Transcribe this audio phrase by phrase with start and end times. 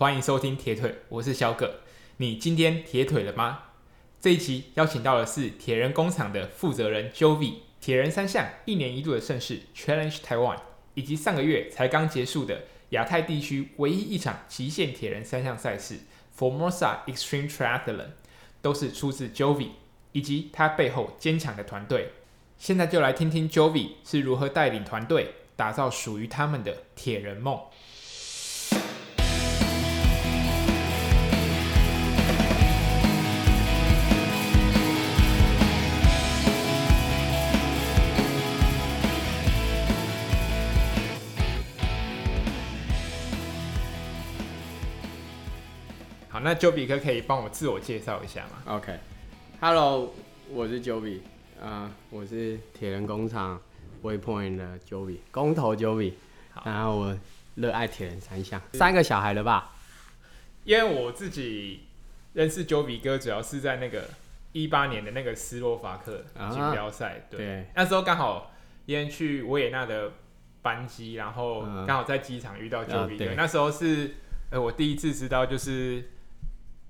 [0.00, 1.80] 欢迎收听铁腿，我是小葛。
[2.16, 3.64] 你今天铁腿了吗？
[4.18, 10.56] 这一期邀请到的是铁人工厂的负责人 Jovi，铁人三项一年一度的盛事 Challenge Taiwan，
[10.94, 15.98] 以及上个月才刚结束的亚太地区唯一一场极限铁人三项赛事
[16.34, 18.12] Formosa Extreme Triathlon，
[18.62, 19.68] 都是出自 Jovi
[20.12, 22.12] 以及他背后坚强的团队。
[22.56, 27.60] 现在就来听听 Jovi 是如何带领团队打造属于他们的铁人梦。
[46.40, 50.14] 好，那 Jovi 哥可以帮我自我介绍一下吗？OK，Hello，
[50.48, 51.18] 我是 Jovi。
[51.62, 53.60] 啊，uh, 我是铁人工厂
[54.02, 56.14] Waypoint 的 Jovi，工头 Jovi，
[56.54, 57.18] 好然后我
[57.56, 59.70] 热爱铁人三项，三个小孩了吧？
[60.64, 61.80] 因为我自己
[62.32, 64.08] 认识 Jovi 哥，主要是在那个
[64.52, 68.50] 一八年的那个斯洛伐克锦标赛，对，对那时候刚好
[68.86, 70.12] 因为去维也纳的
[70.62, 74.14] 班机，然后刚好在机场遇到 Jovi 哥，uh, 那时候是
[74.50, 76.08] 呃我第一次知道，就是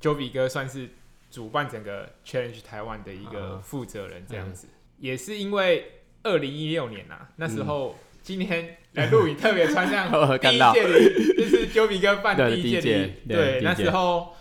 [0.00, 0.88] Jovi 哥算是。
[1.32, 14.34] 主办整个 Challenge 台湾的一个负责人这样子，嗯、也是因为二零一六年呐、啊，那时候今天来录影特别穿上 第一届的，就是 Jovi 哥办第一届的，对，对那时候，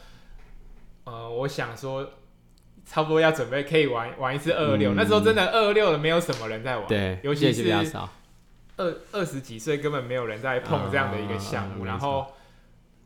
[1.03, 2.13] 呃，我想说，
[2.87, 7.71] 差不多要准备可以玩玩一次二二六，那时候真的二二六的没有什么人在玩，对，尤其是
[8.77, 12.25] 二二十几岁根本没有人在碰这样的一个项目，嗯、然后。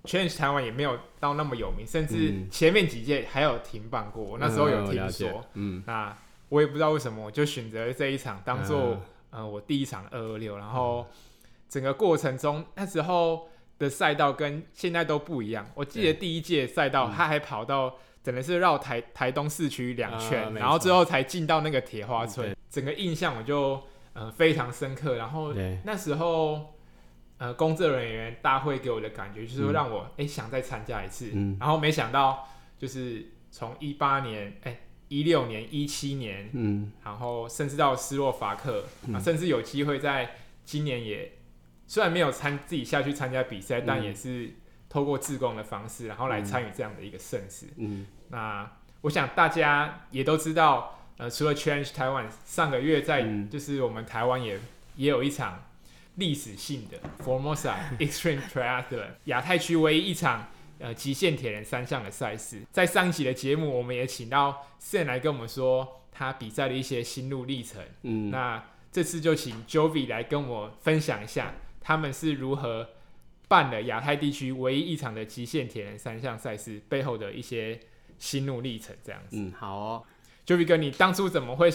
[0.06, 4.22] Challenge 台湾也没有到那么有名，甚至前面几届还有停办过。
[4.22, 6.14] 我那时候有听说，嗯，那
[6.50, 10.58] 我也不知道为什么，我就选择这一场当做呃我第一场二二六。
[10.58, 11.08] 然后
[11.70, 13.48] 整个过程中，那时候
[13.80, 15.66] 的赛道跟现在都不一样。
[15.74, 22.54] 我记得第一届赛道，他还跑到整的是绕台台东市区两圈，然后最后才进到那个铁花村。
[22.70, 23.82] 整个印象我就
[24.12, 25.16] 呃非常深刻。
[25.16, 25.54] 然后
[25.86, 26.73] 那时候。
[27.44, 32.48] 呃，工作人员大会给我的感觉就是让我哎、想再参加一次，嗯、然后没想到
[32.80, 41.34] 就是从一八年哎一六年一七年，嗯，然后甚至到斯洛伐克，嗯、啊，甚至有机会在今年也
[41.86, 44.54] 虽然没有参自己下去参加比赛，嗯、但也是
[44.88, 47.66] 透过自贡的方式，然后来参与这样的一个盛事。
[47.76, 48.72] 嗯，那
[49.02, 54.58] 我想大家也都知道，呃，除了 Challenge Taiwan，上个月在就是我们台湾也
[54.96, 55.62] 也有一场。
[56.16, 60.48] 历史性的 Formosa Extreme Triathlon 亚太区唯一一场
[60.80, 67.82] 呃极限铁人三项的赛事，在上一期的节目，我们也请到 Sam 来跟我们说他比赛的一些心路历程。
[68.04, 72.90] 嗯，那这次就请 Jovi 来跟我分享一下他们是如何
[73.48, 77.80] 办了亚太地区唯一一场的极限铁人三项赛事背后的一些
[78.20, 78.96] 心路历程。
[79.04, 80.04] 这样子，嗯，好哦
[80.46, 81.72] ，Jovi 哥，你当初怎么会？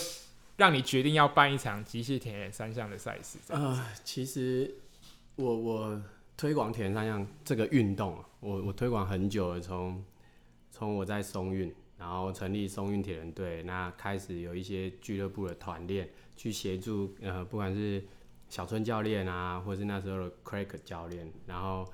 [0.59, 3.39] 让你决定要办一场极限铁人三项的赛事。
[3.49, 4.75] 呃，其实
[5.37, 6.03] 我我
[6.37, 10.05] 推广铁人三项这个运动啊，我我推广很久了，从
[10.73, 18.05] 从我在松运，然后成立松运铁人队，那开始有一些俱乐部的团练，去协助呃，不管是
[18.49, 21.87] 小春教练啊，或是那时候的 Craig 教练，然后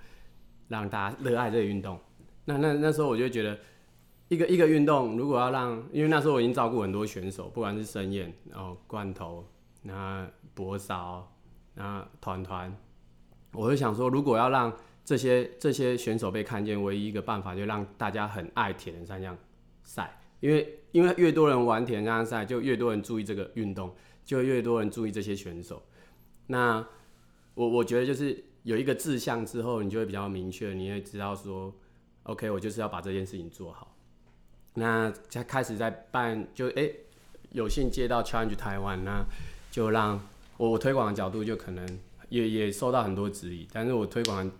[0.69, 2.01] 让大家热爱这个运动。
[2.47, 3.59] 那那那时候我就觉得。
[4.29, 9.47] 一个一个运动，如果要让，因为那时候我已经照顾很多选手，不管是盛宴，然后罐头，
[9.83, 11.31] 那博少，
[11.75, 12.75] 那团团，
[13.53, 14.75] 我就想说，如果要让
[15.05, 19.37] 这些这些选手被看见，唯一一个办法就让大家很爱铁人三项
[19.83, 25.83] 赛，因为因为越多人玩铁人三项赛，就越多人注意这个运动，就越多人注意这些选手。
[26.47, 26.87] 那
[27.55, 31.75] 我我觉得就是有一个志向之后，你就会比较明确，你会知道说
[32.23, 33.94] ，OK，我就是要把这件事情做好。
[34.75, 36.95] 那才开始在办，就哎、欸，
[37.53, 39.25] 有幸接到 Challenge 台湾，那
[39.71, 40.21] 就让
[40.57, 41.87] 我我推广的角度就可能
[42.29, 44.51] 也也受到很多质疑，但是我推广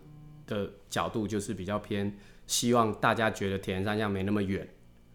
[0.47, 2.15] 的角度就是比较偏，
[2.47, 4.67] 希望大家觉得铁人三项没那么远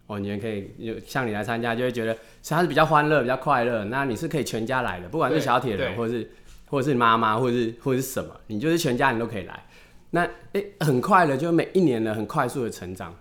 [0.06, 0.70] 哦，你也可以
[1.06, 3.84] 像你来参加，就会觉得它是比较欢乐、比较快乐。
[3.84, 6.30] 那你是可以全家来的，不管是小铁人，或者是
[6.66, 9.64] 或者是妈妈，或者是或者是什么，你就是全家人都可以来。
[10.10, 10.28] 那
[10.80, 13.14] 很快的，就每一年的很快速的成长。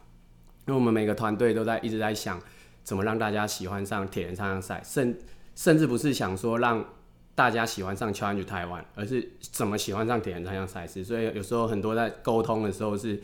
[0.69, 2.39] 因为我们每个团队都在一直在想，
[2.83, 5.18] 怎么让大家喜欢上铁人三项赛，甚
[5.56, 6.86] 甚至不是想说让
[7.33, 11.04] 大家喜欢上 Challenge 台湾而是怎么喜欢上铁人三项赛事。
[11.04, 13.19] 所以有时候很多在沟通的时候，是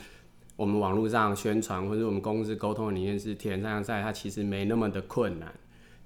[0.55, 5.53] 我们网络上宣传，或者我们公司沟通的理念是铁人三项赛它其实没那么的困难，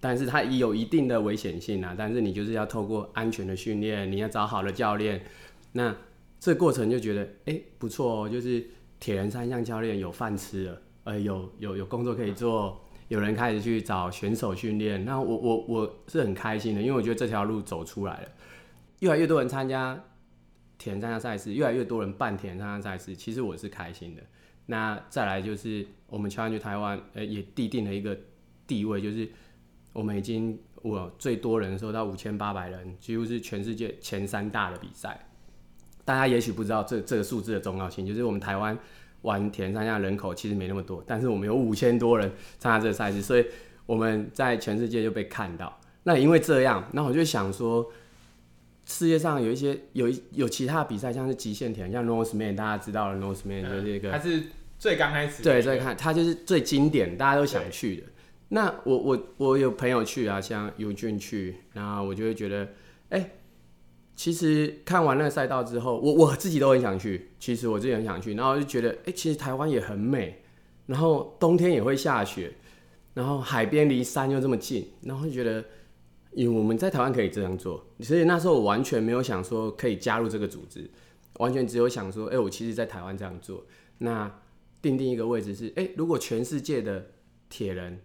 [0.02, 1.96] 但是它有一定的危险性啊。
[1.98, 5.24] 但是你就是要透过安全的训练，你要找好的教练，
[5.72, 5.96] 那
[6.38, 8.68] 这过程就觉得哎、不错哦，就是。
[9.02, 18.30] 铁人三项教练有饭吃了，呃，有有有工作可以做，有人开始去找选手训练，那我我我是很开心的，因为我觉得这条路走出来了，
[19.00, 20.00] 越来越多人参加
[20.78, 24.22] 铁人三项赛事，越来越多人办铁人三项赛事，其实我是开心的。
[24.68, 28.16] 那再来就是我们乔安去台湾，呃，也缔定了一个
[28.68, 29.28] 地位，就是
[29.92, 35.20] 我们已经我最多人的时候到五千八百人，几乎是全世界前三大的比赛。
[36.06, 38.78] 大家也许不知道这这个数字的重要性，就是我们台湾
[39.22, 43.46] 玩铁人三项人口其实没那么多，但是我们有五千多人参加这个赛事，所以
[43.86, 45.80] 我们在全世界就被看到。
[46.04, 47.92] 那因为这样，那我就想说，
[48.86, 54.44] 世界上有一些有有其他比赛，像是极限铁人，像 Norseman，大家知道的 Norseman 就是一个，它是
[54.78, 58.04] 最刚开始对，在看它就是最经典，大家都想去的。
[58.48, 62.64] 那我我我有朋友去啊，像尤俊去，然后我就会觉得，
[63.10, 63.32] 哎、欸。
[64.20, 67.30] 其实看完那个赛道之后，我我自己都很想去。
[67.40, 70.44] 其实我自己很想去，然后就觉得，哎、其实台湾也很美，
[70.88, 72.52] 然后冬天也会下雪，
[73.14, 75.64] 然后海边离山又这么近，然后就觉得，
[76.34, 77.82] 因为我们在台湾可以这样做。
[78.02, 80.92] 所以那时候我完全没有想说可以加入这个组织，
[81.36, 83.66] 完全只有想说，哎、我其实在台湾这样做，
[84.00, 84.30] 那
[84.82, 87.06] 定定一个位置是，哎、如果全世界的
[87.48, 88.02] 铁人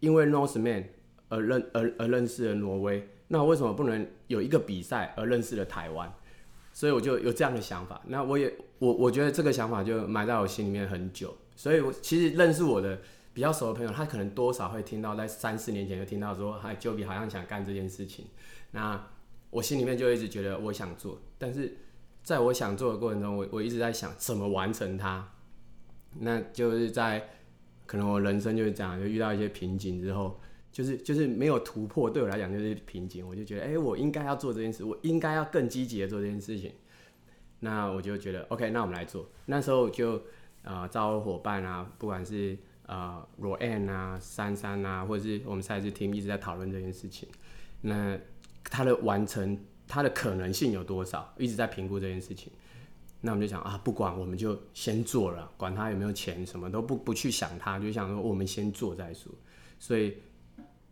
[0.00, 0.84] 因为 Norseman
[1.28, 3.06] 而认而而认识了挪威。
[3.32, 6.12] 那为什么不能有一个比赛而认识了台湾？
[6.74, 7.98] 所以我就有这样的想法。
[8.06, 11.34] 那我也我我觉得这个想法就埋在我心里面很久。
[11.56, 13.00] 所以我其实认识我的
[13.32, 18.26] 比较熟的朋友，他可能多少会听到，在三四年前就听到说，嗨，Joby 好像想干这件事情。
[18.72, 19.02] 那
[19.48, 21.74] 我心里面就一直觉得我想做，但是
[22.22, 25.26] 在我想做的过程中，我我一直在想怎么完成它。
[26.18, 27.30] 那就是在
[27.86, 30.38] 可能我人生就是这样，就遇到一些瓶颈之后。
[30.72, 33.28] 就是就是没有突破，对我来讲就是瓶颈。
[33.28, 36.72] 我就觉得，哎、我应该要做这件事，我应该要更积极的做这件事情。
[37.60, 39.28] 那我就觉得，OK，那我们来做。
[39.46, 40.20] 那时候就
[40.62, 47.28] 呃招伙伴啊，不管是呃 Roanne 啊、珊珊啊，或者是我们赛事 team 一直在讨论这件事情。
[47.82, 48.18] 那
[48.64, 51.32] 它的完成，它的可能性有多少？
[51.36, 52.50] 一直在评估这件事情。
[53.20, 59.30] 那我们就想啊，不管我们就先做了，管他有没有钱，什么都不不去想它，就想说我们先做再说。
[59.78, 60.16] 所以。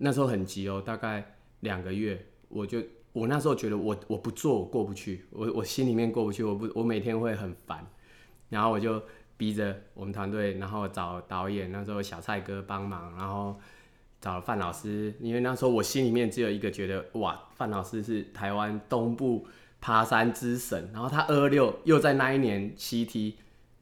[0.02, 2.82] 那时候很急哦，大概两个月，我就
[3.12, 7.86] 我那时候觉得我我不做我过不去，我我心里面过不去，我不我每天会很烦，
[8.48, 9.02] 然后我就
[9.36, 13.60] 逼着我们团队，然后找导演，那时候小蔡哥帮忙，然后
[14.22, 19.46] 找了范老师，因为那时候我心里面只有一个觉得哇，范老师是台湾东部
[19.82, 23.34] 爬山之神，然后他二二六又在那一年 CT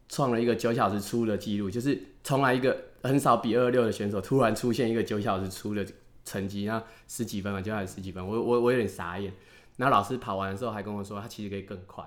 [0.09, 5.85] 创了一个九小时出的记录，就是从来一个很少比二二六的选手突然出现一个九小时出的。
[6.29, 9.33] 成绩然后十几分嘛，就还十几分，我我我有点傻眼。
[9.77, 12.03] 然后老师跑完的时候还跟我说，他其实可以更快。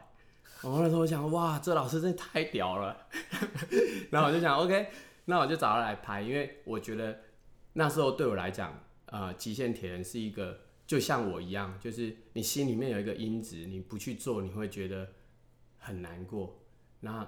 [0.62, 3.08] 然后那时候我想，哇，这老师真的太屌了。
[4.12, 4.88] 然后我就想，OK，
[5.24, 7.18] 那我就找他来拍，因为我觉得
[7.72, 15.08] 那时候对我来讲，呃，极限铁人是一个就像我一样，就是你心里面有一个因子，你不去做，你会觉得
[15.78, 16.60] 很难过。
[17.00, 17.26] 那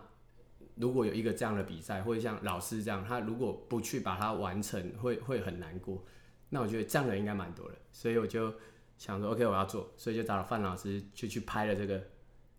[0.77, 6.05] 如果有一个这样的比赛，或者像老师这样，他如果不去把它完成，会会很难过。
[6.55, 8.55] 那我觉得这样的人应该蛮多的，所以我就
[8.97, 12.01] 想说，OK，我要做，所以就找了范老师就去拍了这个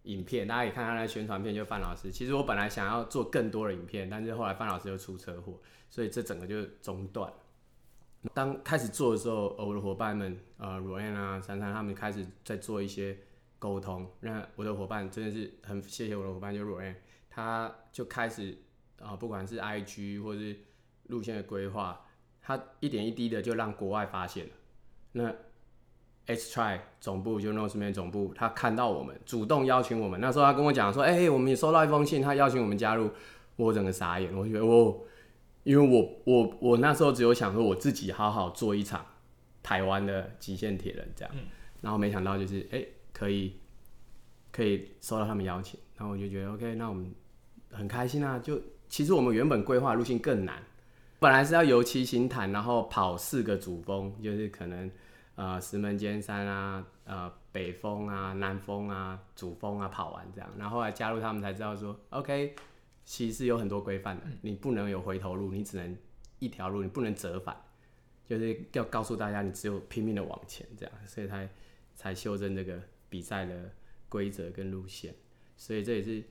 [0.04, 0.46] 影片。
[0.46, 2.12] 大家也看他那宣传片，就范老师。
[2.12, 5.58] 其实我本来想要做更多的影片，但是后来范老师又出车祸，
[5.90, 7.32] 所以这整个就中断。
[8.34, 13.18] 当开始做的时候，我的伙伴们，呃，Roanne 啊、珊珊他们开始在做一些
[13.60, 14.12] 沟通。
[14.20, 16.96] 那我的伙伴真的是很谢谢我的伙伴，就 Roanne，
[17.30, 18.58] 他就开始
[19.00, 20.58] 啊、不管是 IG 或是
[21.08, 22.05] 路线的规划。
[22.48, 24.52] 他一点一滴的就让国外发现了，
[25.14, 33.10] 那 Xtry 总部就 North Man 总部，他看到我们主动邀请我们，那时候他跟我讲说，哎、欸，我们也收到一封信，他邀请我们加入，
[33.56, 35.04] 我整个傻眼，我觉得我，
[35.64, 39.04] 因为我我我那时候只有想说我自己好好做一场
[39.64, 41.34] 台湾的极限铁人这样，
[41.82, 43.58] 然后没想到就是哎、欸、可以
[44.52, 47.12] 可以收到他们邀请，然后我就觉得 OK，那我们
[47.72, 50.62] 很开心啊，就其实我们原本规划路线更难。
[51.18, 54.92] 本来是要游七星潭，然后跑四个主峰，就是可能
[55.36, 62.54] 呃石门尖山啊、呃北峰啊、南峰啊、主峰啊跑完这样，然后后来加入他们才知道说，OK，
[63.06, 65.98] 其实有很多规范的，你不能有回头路，你只能
[66.40, 67.56] 一条路，你不能折返，
[68.28, 71.50] 就是要告诉大家你只有拼命的往前这样，所以才
[71.96, 72.80] 才修正这个
[73.10, 73.72] 比赛的
[74.10, 75.16] 规则跟路线，
[75.56, 76.22] 所以这也是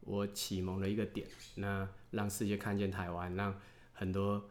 [0.00, 3.54] 我启蒙的一个点，那让世界看见台湾，让。
[3.94, 4.44] 很多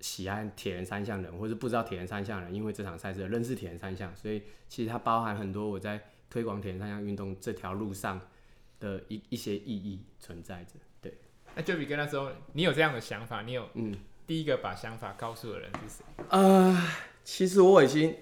[0.00, 8.20] 喜爱铁人三项人，或是不知道铁人三项人，因为这场赛事认识铁人三项，所以其实它包含很多我在推广铁人三项运动这条路上
[8.80, 10.72] 的一一些意义存在着。
[11.00, 11.16] 对，
[11.54, 13.42] 那 Joby 哥那时候，你有这样的想法？
[13.42, 13.94] 你有嗯，
[14.26, 16.04] 第一个把想法告诉的人是谁？
[16.30, 16.76] 呃，
[17.24, 18.14] 其实我已经，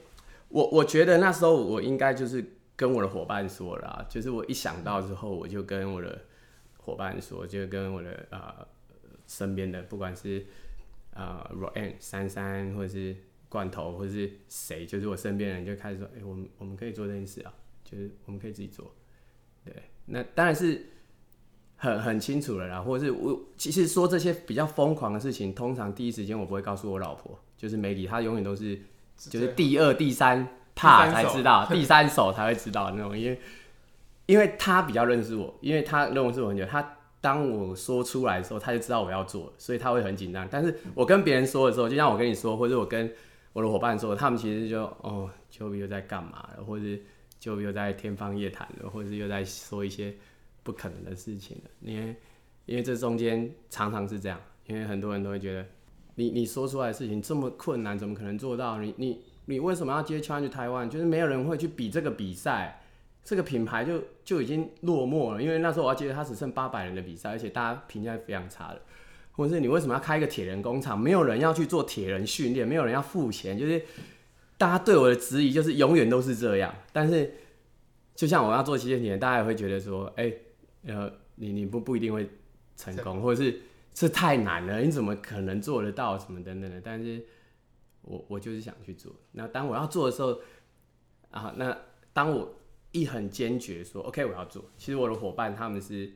[0.49, 2.45] 我我觉得那时候我应该就是
[2.77, 6.23] 跟我的伙伴说了啊，就是我一想到之后，我就跟我的
[6.79, 8.67] 伙伴说，就跟我的呃
[9.27, 10.45] 身边的，不管是
[11.13, 13.17] 呃 Roanne 珊珊，或者是
[13.49, 17.53] 罐头，或者是谁，就是我身边人，就开始说，哎、欸，我们我们可以做这件事啊，
[17.85, 18.95] 就是我们可以自己做。
[19.65, 19.75] 对，
[20.07, 20.91] 那当然是。
[21.77, 28.81] 很很清楚了啦，或者是我其实说这些比较疯狂的事情，通常第一时间我不会告诉我老婆，就是媒体，她永远都是
[29.19, 33.39] 就是第二、第三怕才知道， 第三手才会知道那种，因为
[34.27, 36.94] 因为他比较认识我，因为他认识我很久，她
[37.25, 40.47] 当我说出来的时候，他就知道我要做，所以他会很紧张。
[40.51, 43.11] 但是我跟别人说的时候，就像我跟你说，或者我跟
[43.55, 46.85] 我的伙伴说，他们其实就哦，Joby 又在干嘛了，或者
[47.41, 50.15] Joby 又在天方夜谭了，或者又在说一些。
[50.65, 52.17] 不可能的事情了，因为
[52.65, 55.67] 因为这中间常常是这样，因为很多人都会觉得
[56.15, 58.79] 你你说出来的事情这么困难，怎么可能做到？
[58.81, 60.89] 你你你为什么要接 Challenge Taiwan？
[60.89, 62.81] 就是没有人会去比这个比赛，
[63.25, 65.43] 这个品牌就就已经落寞了。
[65.43, 68.81] 因为那时候我还记得它只剩八百人的比赛，而且大家评价非常差的。
[69.33, 70.97] 或者是你为什么要开一个铁人工厂？
[70.97, 73.83] 没有人要去做铁人训练，没有人要付钱，就是
[74.57, 76.73] 大家对我的质疑就是永远都是这样。
[76.93, 77.35] 但是
[78.15, 80.41] 就像我要做极限铁，大家也会觉得说，哎、欸。
[80.87, 82.29] 呃，你你不不一定会
[82.77, 83.59] 成功，或者是
[83.95, 86.79] 这太难了，你怎么可能做得到什么等等的？
[86.79, 87.25] 但是
[88.03, 89.11] 我我就是想去做。
[89.33, 90.39] 那当我要做的时候，
[91.31, 91.75] 啊，那
[92.13, 92.55] 当我
[92.95, 96.13] 一很坚决说 OK 我要做，其实我的伙伴他们是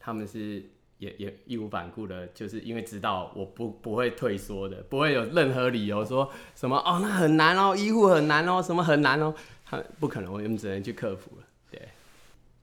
[0.00, 9.34] 他们是也也义无反顾的，就是因为知道我不不会退缩的，不会有任何理由说什么哦那很难哦，医护很难哦，什么很难哦，
[9.64, 11.44] 他不可能，我们只能去克服了。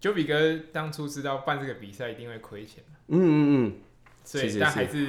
[0.02, 3.74] Joby 哥当初知道办这个比赛一定会亏钱，嗯嗯嗯，
[4.24, 5.08] 所以但还是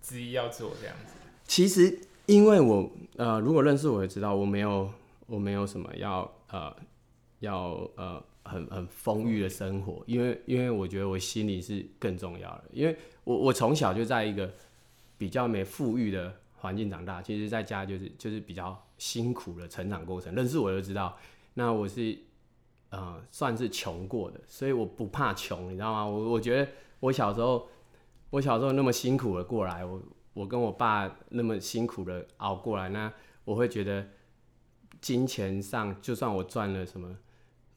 [0.00, 1.14] 执意要做这样子。
[1.44, 4.88] 其实因为我呃，如果认识我也知道我没有
[5.26, 6.72] 我没有什么要呃
[7.46, 14.52] 要呃很很丰裕的生活，因为因为我觉得我心里是更重要的，因为我我从小就在一个
[15.16, 21.16] 比较没富裕的环境长大，其实在家就是就是比较辛苦的成长过程，认识我就知道，
[21.54, 22.18] 那我是。
[22.88, 26.06] 呃，算是穷过的，所以我不怕穷，你知道吗？
[26.06, 27.68] 我我觉得我小时候，
[28.30, 30.00] 我小时候那么辛苦的过来，我
[30.34, 33.12] 我跟我爸那么辛苦的熬过来，那
[33.44, 34.06] 我会觉得
[35.00, 37.12] 金钱上，就算我赚了什么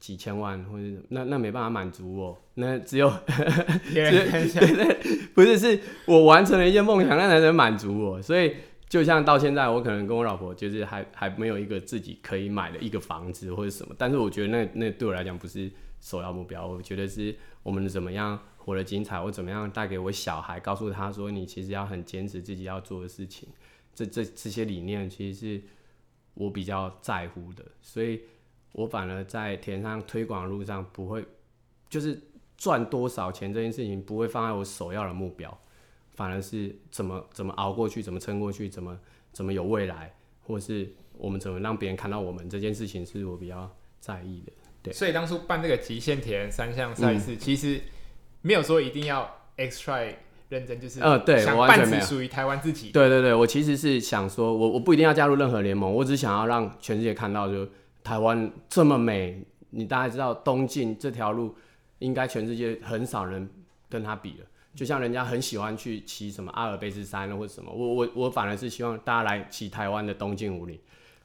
[0.00, 3.08] 几千万，或者那那没办法满足我，那只有，
[3.94, 8.54] 对对，不是，是我完成了一件梦想，那才能满足我，所以。
[8.90, 16.66] 就像到现在，我可能跟我老婆就是还还没有一个自己可以买的一个房子或者什么，但是我觉得那那对我来讲不是首要目标。
[16.66, 23.48] 我觉得是我们怎么样活得精彩，我怎么样带给我小孩，告诉他说你其实要很坚持自己要做的事情。
[23.94, 25.62] 这这这些理念其实是
[26.34, 28.22] 我比较在乎的，所以
[28.72, 31.24] 我反而在田上推广路上不会，
[31.88, 32.20] 就是
[32.56, 35.58] 赚多少钱这件事情不会放在我首要的目标。
[36.12, 38.98] 反而是怎么怎么熬过去，怎么撑过去，怎么
[39.32, 44.52] 怎么有未来，或是我们怎么让别人看到我们这件事情，是我比较在意的。
[44.82, 47.80] 对，所以当初办这个极限铁人三项赛事，嗯，其实
[48.42, 50.16] 没有说一定要 XTRI
[50.50, 52.90] 认真，就是呃，对，我完全没有属于台湾自己。
[52.90, 57.66] 对对对，我其实是想说，我我不一定要加入任何联盟，我只想要让全世界看到，就
[58.02, 59.42] 台湾这么美。
[59.72, 61.54] 你大概知道东进这条路，
[62.00, 63.48] 应该全世界很少人
[63.88, 64.46] 跟他比了。
[64.74, 70.76] 就像人家很喜欢去骑什么阿尔卑斯山或者什么，我我我反而是希望大家来骑台湾的东进五岭，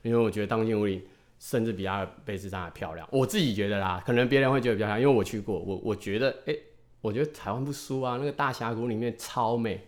[0.03, 1.01] 因为我觉得东进五岭
[1.39, 3.07] 甚至比阿尔卑斯山还漂亮。
[3.11, 6.59] 我自己觉得啦，可能别人会觉得比较漂亮，因为我去过，我我觉得，哎、欸，
[7.01, 9.81] 我觉得台湾不输啊，那个大峡谷里面超美，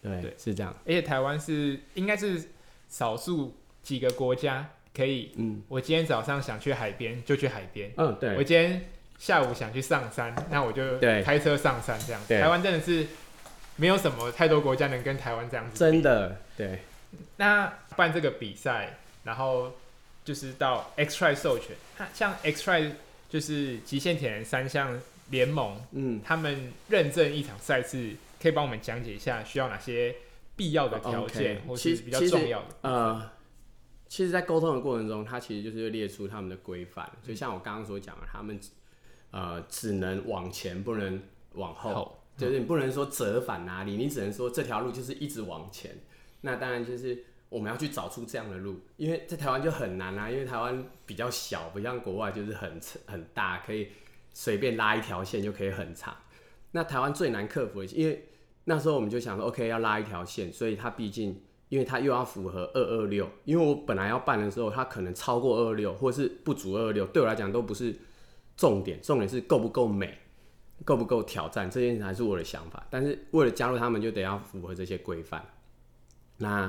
[0.00, 0.74] 对，对是这样。
[0.86, 2.42] 而且台湾是应该是
[2.88, 8.84] 少数几个国家可以，嗯，我今天早上想去海边就去海边，嗯，对，我今天。
[9.18, 12.28] 下午想去上山，那我就开车上山这样子。
[12.38, 13.04] 台湾真的是
[13.74, 15.76] 没有什么太多国家能跟台湾这样子。
[15.76, 16.78] 真的，对。
[17.36, 19.72] 那办这个比赛，然后
[20.24, 21.74] 就是到 X Try 授权，
[22.14, 22.92] 像 X Try
[23.28, 24.96] 就是极限铁人三项
[25.30, 30.14] 联盟，嗯，他们认证一场赛事，可以帮我们讲解一下需要哪些
[30.54, 32.66] 必要的条件，okay, 或是比较重要的。
[32.82, 33.30] 呃，
[34.08, 38.58] 其实，在沟通的过程中，他其实就是会列出他们的规范，就像我刚刚所讲的，他们。
[39.30, 41.20] 呃，只能往前，不能
[41.52, 45.94] 往后，后就是你不能说折返哪里，你只能说这条路就是一直往前。
[46.40, 53.88] 那当然就是我们要去找出这样的路，因为在台湾就很难啊，因为台湾比较小，不像国外就是很很大，可以
[54.32, 56.16] 随便拉一条线就可以很长。
[56.70, 58.28] 那台湾最难克服的，因为
[58.64, 61.38] 那时候我们就想说，OK，要拉一条线，所以它毕竟，
[61.68, 67.94] 因为他又要符合二二六，因为我本来要办的时候，他可能超过二二六，或是不足二二六，对我来讲都不是
[68.56, 70.18] 重点，重点是够不够美，
[70.84, 72.86] 够不够挑战，这件事还是我的想法。
[72.88, 75.44] 但是为了加入他们，就得要符合这些规范。
[76.38, 76.62] 那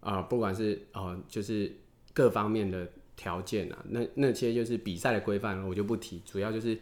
[0.00, 1.70] 啊、呃，不管是呃，就是
[2.12, 6.78] 各方面的条件啊，那那些就是比赛的规范，我就不提，主要就是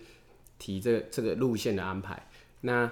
[0.58, 2.28] 提这、这个路线的安排。
[2.60, 2.90] 那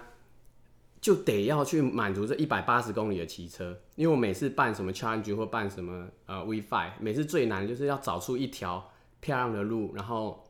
[1.00, 10.47] 就得要去满足这一百八十公里的骑车，因为我每次办什么 challenge 或办什么呃 V5，每次最难就是要找出一条漂亮的路，然后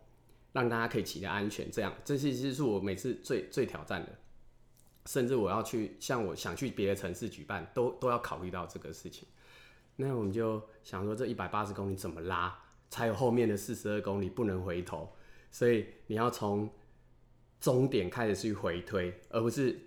[0.53, 1.71] 让大家可以骑得安全。
[1.71, 4.09] 这样，这其实是我每次最最挑战的。
[5.07, 9.29] 甚至我要去，像我想去别的城市举办，都都要考虑到这个事情。
[9.97, 15.13] 那我们就想说，这一百八十公里怎么拉，才有后面的四十二公里不能回头？
[15.53, 16.69] 所以你要从
[17.61, 19.79] 终点开始去回推，而不是。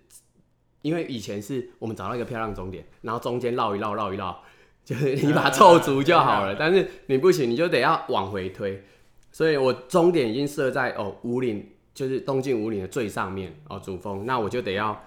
[0.84, 4.38] 因为以前是我们找到一个漂亮终点，然后中间绕一绕，绕一绕，
[4.84, 6.54] 就是你把它凑足就好了。
[6.54, 8.84] 但是你不行，你就得要往回推。
[9.32, 15.02] 所以我终点已经设在哦五岭，就是东进五岭的最上面哦主峰，那我就得要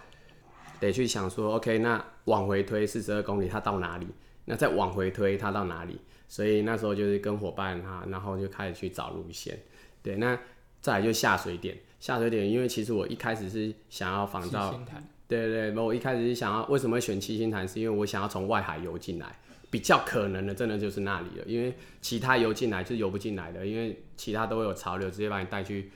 [0.80, 4.08] 得去想说，OK，那往回推四十二公里，它到哪里？
[4.46, 6.02] 那再往回推它到哪里？
[6.28, 9.60] 所以那时候就是跟伙伴哈，然后就开始去找路线。
[10.02, 10.36] 对，那
[10.82, 14.82] 再来就下水点，下水点，因为其实我一开始是想要仿照。
[15.28, 19.38] 对对，我一开始是想要为什么会选七星潭，是因为我想要从外海游进来，
[19.70, 21.44] 比较可能的，真的就是那里了。
[21.46, 25.92] 因为其他游进来就是游不进来的，因为其他都有潮流，直接把你带去，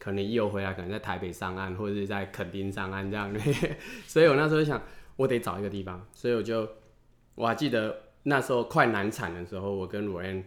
[0.00, 3.32] 可能一游回来，可能在台北上岸，或者是在垦丁上岸这样。
[4.04, 4.82] 所以我那时候想，
[5.14, 6.68] 我得找一个地方，所以我就
[7.36, 10.42] 我还记得那时候快难产的时候，我跟罗恩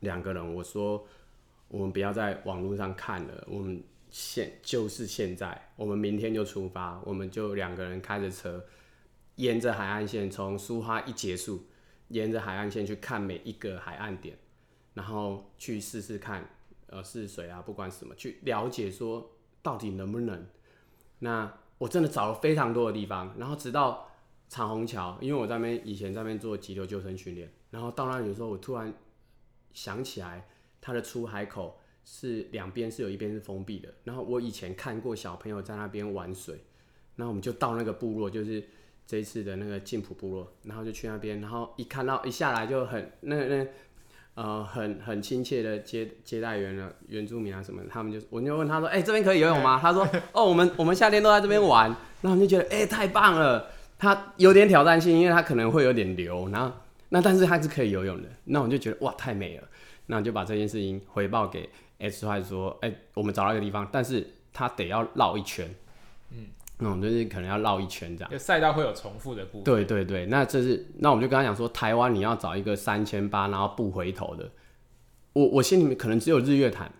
[0.00, 1.06] 两个人，我说
[1.68, 3.82] 我们不要在网络上看了，我们。
[4.18, 8.64] 现就是现在，我们明天就出发，我们就两个人开着车，
[9.34, 11.66] 沿着海岸线，从苏花一结束，
[12.08, 14.38] 沿着海岸线去看每一个海岸点，
[14.94, 16.48] 然后去试试看，
[16.86, 20.46] 呃，试水啊，不管什么，去了解说到底能不能。
[21.18, 24.10] 那我真的找了非常多的地方，然后直到
[24.48, 28.94] 长虹桥，因为我在那边以前在那边做急流救生训练，然后到那里的时候，我突然
[29.74, 30.48] 想起来
[30.80, 31.78] 它的出海口。
[32.08, 36.54] 是两边是有一边是封闭的，然后我以前看过小朋友在那边玩水，
[37.16, 38.62] 然后我们就到那个部落，就是
[39.04, 43.66] 这一次的那个静浦部落，然后就去那边，然后一看到一下来就很那那
[44.34, 49.76] 呃很很亲切的接接待员了，原住民啊什么，他们就我就问他说，哎、这边可以游泳吗？
[49.82, 51.92] 他说哦我们我们夏天都在这边玩，
[52.22, 56.72] 然后就觉得哎、太棒了，他有点挑战性，因为他可能会有点流，然后
[57.08, 59.64] 那但是他是可以游泳的，那我就觉得哇太美了，
[60.06, 61.68] 那我就把这件事情回报给。
[61.98, 65.68] XTRAI 说：“哎、欸，我们找到一个地方，但是他得要绕一圈，
[66.30, 66.46] 嗯，
[66.78, 68.30] 那我们就是可能要绕一圈这样。
[68.30, 69.64] 就赛道会有重复的部分。
[69.64, 74.50] 对对对，那这是那我们就跟他讲说，台湾你要找一个三千八，然后不回头的，
[75.32, 76.92] 我我心里面可能只有日月潭，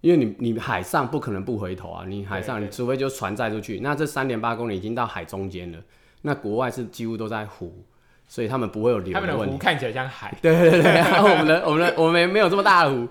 [0.00, 5.78] 因为你你海上不可能不回头啊，你海上你除非就船载出去，那这三点八公里已经到海中间了，
[6.22, 7.84] 那国外是几乎都在湖，
[8.26, 9.02] 所以他们不会有。
[9.12, 13.06] 他们的湖看起来像海，对对对，然 后我们的我们的我们没有这么大的湖。”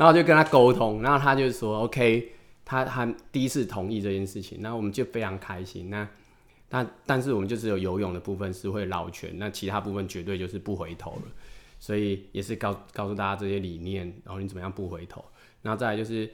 [0.00, 2.32] 然后就跟他沟通，然后他就说 OK，
[2.64, 5.90] 他他第一次同意这件事情，那我们就非常开心。
[5.90, 6.08] 那
[6.70, 11.22] 那但是我们就只有游泳的部分是会绕圈，那其他部分绝对就是不回头了。
[11.78, 15.22] 所以也是告告诉大家这些理念，然后你怎么样不回头。
[15.60, 16.26] 然后再来就是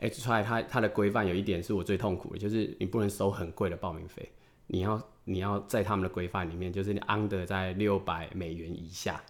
[0.00, 4.28] XTRAI 它它的规范有一点是我最痛苦的，就是你不能收很贵的报名费，
[4.66, 9.22] 你要你要在他们的规范里面，就是你 under 在六百美元以下。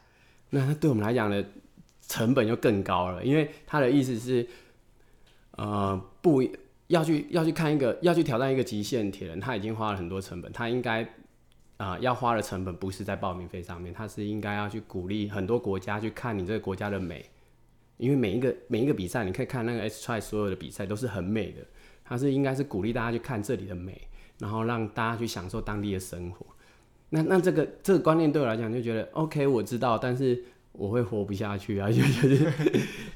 [0.48, 1.44] 那对我们来讲呢？
[2.08, 4.46] 成本就更高了，因为他的意思是，
[5.52, 6.42] 呃，不
[6.88, 11.08] 要去要去看一个要去挑战一个极限铁人，他已经花了很多成本，他应该
[11.78, 17.24] 啊、要花的成本不是在报名费上面，他是应该要去鼓励很多国家去看你这个国家的美，
[17.96, 21.66] 因为每一个每一个比赛，你可以看那个 Xtry 所有的比赛都是很美的，
[22.04, 24.00] 他是应该是鼓励大家去看这里的美，
[24.38, 26.46] 然后让大家去享受当地的生活。
[27.08, 30.44] 那那这个这个观念对我来讲就觉得 OK，我知道，但是。
[30.72, 32.50] 我会活不下去啊，就 就是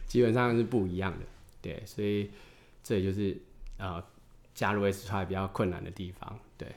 [0.07, 1.25] 基本上是不一样的，
[1.63, 2.31] 对，所以
[2.83, 3.37] 这也就是
[3.79, 4.03] 呃
[4.55, 6.69] 加入 XTRAI 比较困难的地方，对。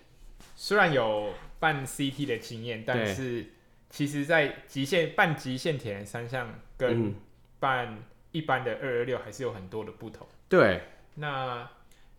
[0.56, 3.46] 虽然有办 CT 的经验，但是
[3.89, 7.13] 其实在极限办极限铁人三项跟
[7.60, 10.26] 办一般的二二六还是有很多的不同。
[10.48, 10.82] 对，
[11.15, 11.70] 那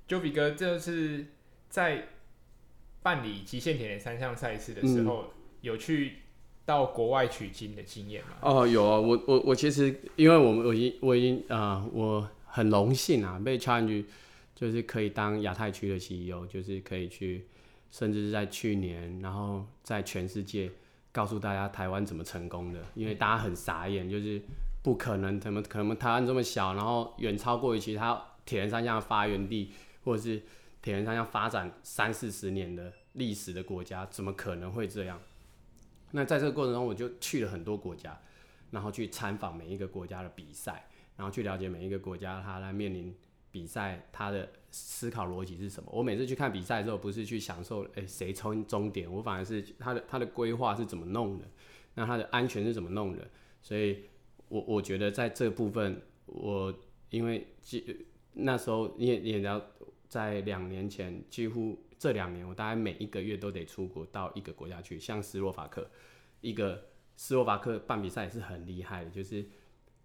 [0.07, 1.27] Jovi 哥这是
[1.69, 2.09] 在
[3.03, 5.31] 办理极限铁人三项赛事的时候、嗯、
[5.63, 6.19] 有去。
[6.71, 8.37] 到国外取经的经验吗？
[8.43, 14.05] 哦，有啊，我我我其实，因为我们我已经我已经啊、呃，我很荣幸啊，被 challenge
[14.55, 17.47] 就是可以当亚太区的 CEO，就是可以去
[17.91, 20.71] 甚至是在去年，然后在全世界
[21.11, 24.41] 告诉大家台湾怎么成功的，因为大家很傻眼，就是
[24.83, 29.73] 不可能，怎么可能台湾这么小，然后远超过于其他铁人三项发源地，
[30.05, 30.41] 或者是
[30.81, 35.21] 铁人三项发展三四十年的历史的国家，怎么可能会这样？
[36.13, 38.21] 那在这个过程中，我就去了很多国家，
[38.71, 43.15] 然后去参访每一个国家的比赛，然后去了解每一个国家它来面临
[43.51, 45.91] 比赛，它的思考逻辑是什么。
[45.93, 51.45] 我每次去看比赛的时候，不是去享受诶谁冲终点，我反而是它的它的规划是怎么弄的，
[51.95, 53.29] 那它的安全是怎么弄的。
[53.63, 54.05] 所以
[54.49, 56.75] 我我觉得在这部分，我
[57.11, 57.47] 因为
[58.33, 59.63] 那时候你也你也知道，
[60.09, 61.79] 在两年前几乎。
[62.01, 65.87] 这两年我大概每一个月都得出国到一个国家去，像斯洛伐克，
[66.41, 69.45] 一个斯洛伐克办比赛也是很厉害的，就是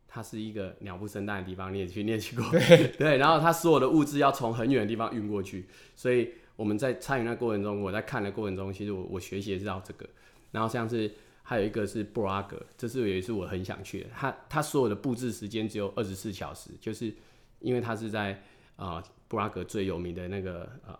[0.05, 10.05] 它是一个鸟不生蛋的地方，你也去你也去过，对， 对，然后它所有的物资要从很远的地方运过去，所以我们在参与那过程中，我在看的过程中，其实我我学习也知道这个，
[10.51, 11.09] 然后像是
[11.43, 17.13] 还有一个是布拉格，这是也是我很想去的，它它所有的布置时间只有二十四小时，就是
[17.61, 18.33] 因为它是在
[18.75, 20.91] 啊、呃、布拉格最有名的那个啊。
[20.91, 20.99] 呃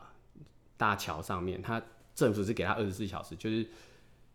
[0.77, 1.81] 大桥上面，他
[2.13, 3.67] 政府是给他二十四小时，就是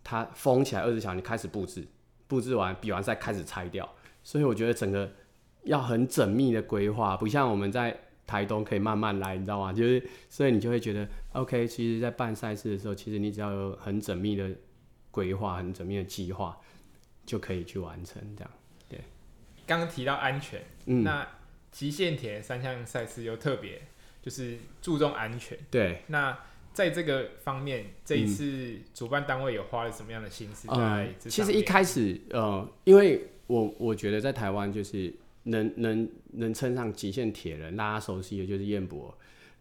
[0.03, 1.87] 他封起来二十四小时，你开始布置，
[2.26, 3.88] 布置完比完赛开始拆掉。
[4.22, 5.11] 所以我觉得整个
[5.64, 9.72] 要很缜密的规划，不像我们在台东可以慢慢来，你知道吗？
[9.72, 14.50] 就是所以你就会觉得，OK，其实，在办赛事的时候，其实你只要有很缜密的
[15.11, 16.57] 规划、很缜密的计划，
[17.26, 18.50] 就可以去完成这样。
[18.88, 19.00] 对，
[19.66, 21.26] 刚刚提到安全，嗯，那
[21.72, 23.83] 极限铁三项赛事又特别。
[24.22, 25.56] 就是注重安全。
[25.70, 26.02] 对。
[26.09, 26.38] 那
[26.72, 31.14] 在这个方面，这一次主办单位有花了什么样的心思在、嗯？
[31.18, 39.12] 其实一开始，呃，因为我我觉得在台湾就是能能能称上极限铁人，大家熟悉的就是彦博。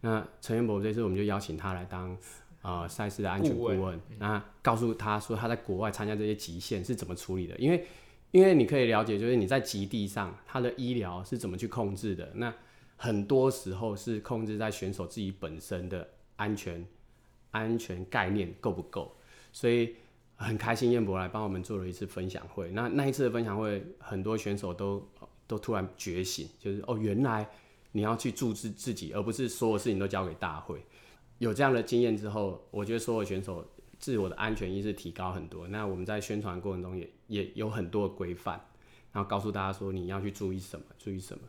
[0.02, 2.16] 那陈彦博这次我们就邀请他来当
[2.62, 7.56] 呃赛事的安全顾问，那告诉他说他在国外参加这些极限是怎么处理的。
[7.58, 7.84] 因为
[8.30, 12.30] 因为你可以了解，就是你在极地上，他的医疗是怎么去控制的。
[12.36, 12.54] 那
[13.02, 16.86] 很多时候是控制在选手自己本身的安全
[17.50, 19.16] 安全概念够不够，
[19.54, 19.96] 所以
[20.36, 22.70] 很开心彦博来帮我们做了一次分享会。
[22.72, 25.02] 那那一次的分享会，很多选手都
[25.46, 27.48] 都突然觉醒，就是哦，原来
[27.92, 30.84] 你要去注视自己，而不是所有事情都交给大会。
[31.38, 33.66] 有这样的经验之后，我觉得所有选手
[33.98, 35.66] 自我的安全意识提高很多。
[35.68, 38.60] 那我们在宣传过程中也也有很多规范，
[39.10, 41.44] 然后告诉大家说你要去注意什么，注意什么。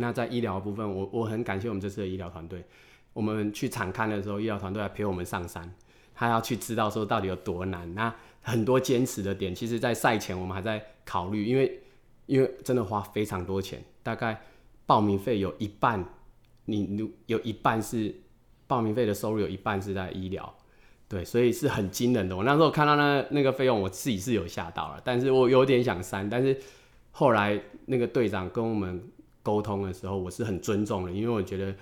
[0.00, 2.64] 那在医疗部分，我我很感谢我们这次的医疗团队。
[3.12, 5.68] 我们去场勘的时候，医疗团队还陪我们上山，
[6.14, 7.92] 他要去知道说到底有多难。
[7.92, 11.82] 那很多坚持的点，其实，在赛前我们还在考虑，因为
[12.26, 14.40] 因为真的花非常多钱，大概
[14.86, 16.04] 报名费有一半，
[16.66, 18.14] 你有一半是
[18.68, 20.54] 报名费的收入，有一半是在医疗，
[21.08, 22.36] 对，所以是很惊人的。
[22.36, 26.56] 我那时候看到那那个费用，我自己是有吓到了，但是我有点想删，但是
[27.10, 29.02] 后来那个队长跟我们。
[29.42, 31.74] 沟通的时候，我是很尊重的，因为我觉得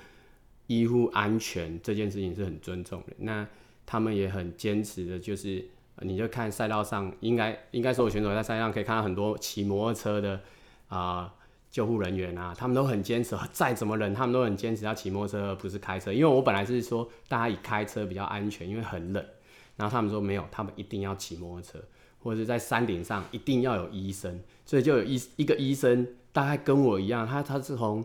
[0.66, 3.12] 医护安全这件事情是很尊重的。
[3.18, 3.46] 那
[3.84, 5.64] 他们也很坚持的，就是
[6.02, 10.40] 你就看赛道上，应该应该所有选手在赛道上可以看到很多骑摩托车的
[10.88, 11.34] 啊、
[11.70, 16.12] 救护人员啊，他们都很坚持，再怎么冷，他们都很坚持要骑摩托车而不是开车。
[16.12, 19.24] 因为我本来是说大家以开车比较安全，因为很冷，
[19.76, 21.82] 然后他们说没有，他们一定要骑摩托车，
[22.20, 26.06] 或者在山顶上一定要有医生，所以就有一一个医生。
[26.38, 28.04] 大概跟我一样，他他是从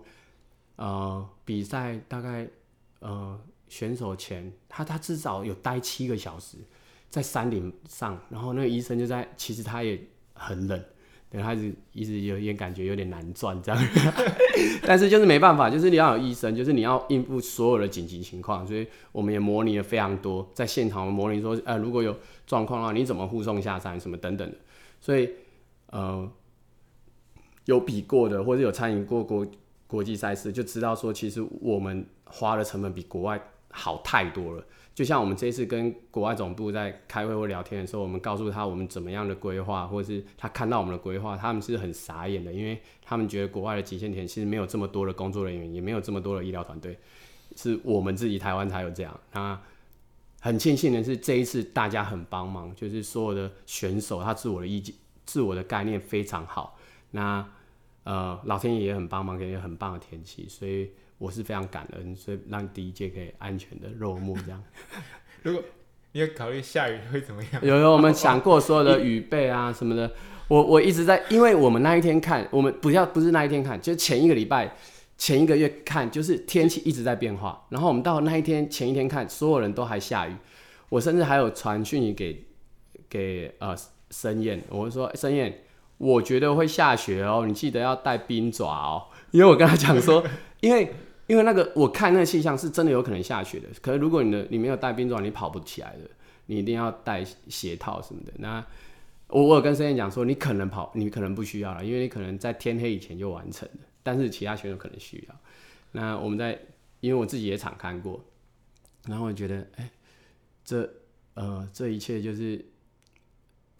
[0.77, 2.47] 呃比赛大概
[2.97, 6.57] 呃选手前，他他至少有待七个小时
[7.11, 10.01] 在山顶上，然后那个医生就在，其实他也
[10.33, 10.83] 很冷，
[11.29, 13.79] 对，他是一直有点感觉有点难转这样，
[14.81, 22.17] 但是就是没办法，就是你要有医生，就是你要应付所有的紧急情况，所以我们也模拟了非常多，在现场模拟说，呃如果有
[22.47, 24.57] 状况的话，你怎么护送下山什么等等的，
[24.99, 25.29] 所以
[25.91, 26.27] 呃。
[27.65, 29.45] 有比过的，或者有参与过国
[29.87, 34.63] 国际赛事，就知道说，其实我们花的成本比国外好太多了。
[34.95, 46.95] 就像我们这次跟国外总部在开会或聊天的时候，我们告诉他我们怎么样的规划，或者是他看到我们的规划，他们是很傻眼的，因为他们觉得国外的极限田其实没有这么多的工作人员，也没有这么多的医疗团队，
[47.55, 49.19] 是我们自己台湾才有这样。
[49.31, 49.59] 那
[50.41, 54.93] 很庆幸的是，这一次大家很帮忙，就是所有的选手他自我的意见、
[55.25, 56.77] 自我的概念非常好。
[57.13, 57.45] 那
[58.03, 64.61] 呃，老天爷也很帮忙，给很棒的天气，所以我是非常感恩，所以让第一届可以安全的落幕这样。
[65.43, 65.63] 如果
[66.11, 67.65] 你有考虑下雨会怎么样？
[67.65, 70.11] 有有，我们想过所有的雨备啊什么的。
[70.49, 74.75] 我我一直在，因为我们那一天看，我们不要不是那一天看，就前一个礼拜，
[75.17, 80.35] 前一个月看，就是天气一直在变化，然后我们到那一天前一天看，所有人都还下雨，
[80.89, 82.45] 我甚至还有传讯息给
[83.09, 83.73] 给呃
[84.11, 85.62] 申燕，我说申燕，
[85.97, 90.23] 我觉得会下雪哦，你记得要带冰爪哦，因为我跟他讲说，
[90.61, 90.93] 因为
[91.27, 96.09] 因为那个我看那个气象是真的有可能下雪的，可是如果你的你没有带冰爪，你跑不起来的，
[96.47, 98.33] 你一定要带鞋套什么的。
[98.37, 98.65] 那
[99.27, 103.79] 我我有跟申燕讲说，你可能跑，你可能不需要了，因为你可能在天黑以前就完成了。
[104.03, 105.35] 但是其他选手可能需要。
[105.93, 106.59] 那我们在，
[106.99, 108.23] 因为我自己也常看过，
[109.07, 109.89] 然后我觉得，哎、
[110.65, 110.87] 这
[111.35, 112.63] 呃这一切就是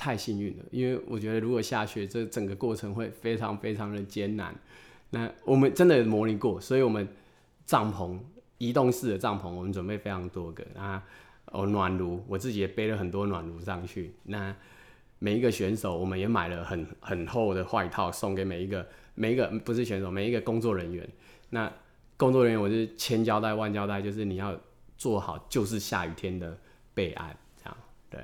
[0.04, 0.63] 太幸运了。
[0.72, 4.54] 因为我觉得如果下雪，这整个过程会非常非常的艰难。
[5.12, 7.08] 那我们真的模拟过，所以我们
[7.66, 8.20] 帐篷
[8.58, 10.66] 移动式的帐篷，我们准备非常多个。
[10.76, 11.02] 那
[11.46, 14.13] 哦暖炉，我自己也背了很多暖炉上去。
[14.24, 14.54] 那
[15.20, 18.86] 每一个选手，我们也买了很很厚的外套送给每一个。
[19.16, 21.08] 每一个不是选手，每一个工作人员，
[21.52, 21.72] 那
[22.18, 24.60] 工作人员我是千交代万交代，就是你要
[24.98, 26.58] 做好，就是下雨天的
[26.96, 27.78] 备案，这样
[28.10, 28.20] 对。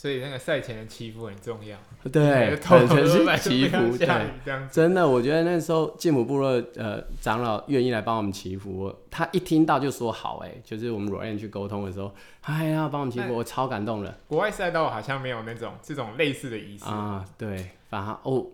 [0.00, 1.76] 所以那个赛前的祈福很重要。
[2.10, 4.08] 对，完全是祈福，对，
[4.70, 14.16] 真的，我觉得那时候静浦部落呃长老愿意来帮我们祈福，他一听到就说好，哎，就是我们 Ryan 去沟通的时候，哎呀，帮我们祈福，我超感动了。
[14.26, 18.46] 国外赛道好像没有那种这种类似的仪式啊，对，反而哦。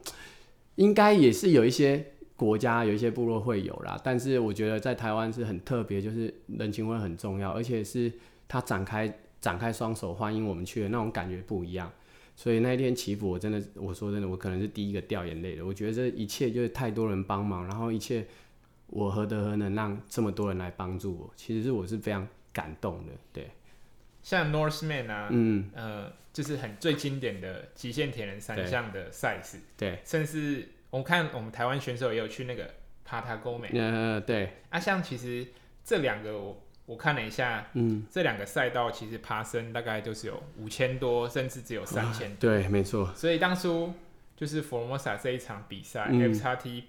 [0.74, 2.04] 应该也是有一些
[2.34, 8.12] 国家、有一些部落会有啦，但是我觉得在台湾是很特别，就是人情味很重要，而且是
[8.48, 11.92] 他展开展开双手欢迎我们去的那种感觉不一样。
[12.34, 15.64] 所以那一天祈福，我真的，我说真的，我可能是第一个掉眼泪的。
[15.64, 18.26] 我觉得这一切就是太多人帮忙，然后一切
[18.88, 21.32] 我何德何能让这么多人来帮助我？
[21.36, 23.12] 其实是我是非常感动的。
[23.32, 23.50] 对，
[24.22, 26.12] 像 Norseman 啊，嗯呃。
[26.36, 32.74] 就是很最经典的极限铁人三项的赛事，对，甚至我看我们台湾选手也有去那个
[33.06, 34.50] 帕塔沟美，嗯，对。
[34.68, 35.46] 啊，像其实
[35.82, 43.12] 这两个我我看了一下，嗯，这两个赛道其实爬升大概就是有五千多，甚至只有三千多，对，没错。
[43.14, 43.92] 所以当初
[44.34, 46.82] 就是 Formosa 这一场比赛，FXT。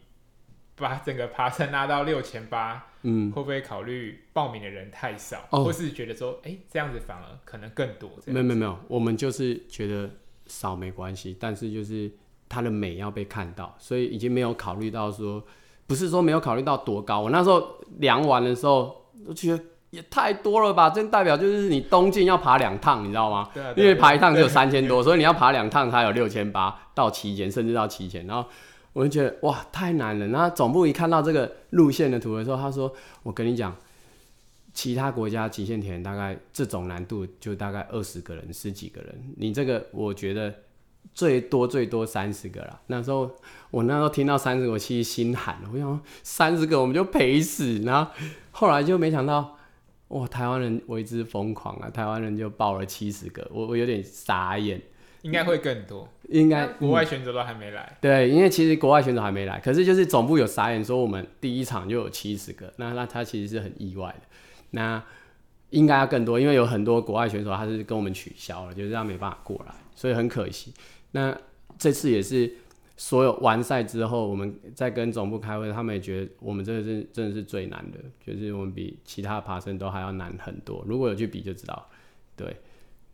[0.80, 8.12] 把整个爬升拉到六千八，嗯，会不会考虑报名的人太少，哦、或是觉得说，哎、欸，这样子反而可能更多？
[8.28, 10.08] 没有没有没有，我们就是觉得
[10.46, 12.12] 少没关系，但是就是
[12.48, 15.44] 它的美要被看到，所以已经没有考虑到说，
[15.88, 17.22] 不是说没有考虑到多高。
[17.22, 19.64] 我那时候量完的时候，我觉得
[19.98, 23.50] 也太多了吧，这代表就是你东进要爬两趟，你知道吗？
[23.54, 28.48] 对啊，因为爬一趟只有三千多，所以你要爬两趟才有六千八到七千，甚至到七千，然后。
[28.94, 30.26] 我就觉得哇，太难了。
[30.30, 33.76] 那总部一看到这个路线的图的时候，他说：“我跟你讲，
[34.74, 40.52] 其他国家极限铁人大概这种难度就大概二十个人、十几个人，你这个我觉得
[41.14, 43.30] 最多最多三十个了。”那时候
[43.70, 45.70] 我那时候听到三十个，我其实心寒了。
[45.72, 47.78] 我想三十个我们就赔死。
[47.82, 48.12] 然后
[48.50, 49.57] 后来就没想到，
[50.10, 51.89] 哇，台湾人为之疯狂啊！
[51.89, 54.82] 台湾人就报了七十个，我我有点傻眼。
[55.24, 57.98] 应该会更多，应该国外选手都还没来、嗯。
[58.00, 64.28] 对，因为其实国外选手还没来，可是就是总部有傻眼说我们第一场就有七十个，那那他其实是很意外的。
[64.70, 65.04] 那
[65.72, 70.74] 应该要更多，因为有很多国外选手他是跟我们取消了，就是他没办法过来，所以很可惜。
[71.12, 71.36] 那
[71.78, 72.50] 这次也是
[72.98, 80.84] 所有完赛之后，我们在跟总部开会，他们也觉得我们这个是真的是最难的，就是我们比其他爬升都还要难很多。
[80.86, 81.88] 如果有去比就知道，
[82.36, 82.58] 对。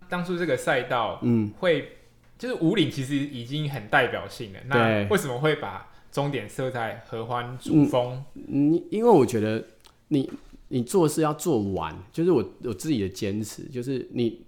[0.10, 1.90] 当初这个赛道，嗯，会。
[2.36, 8.22] 就是五岭其实已经很代表性了，那为什么会把终点设在合欢主峰？
[8.34, 9.64] 嗯，因为我觉得
[10.10, 10.30] 你
[10.68, 14.46] 你做事要做完，就是我我自己的坚持，就是你，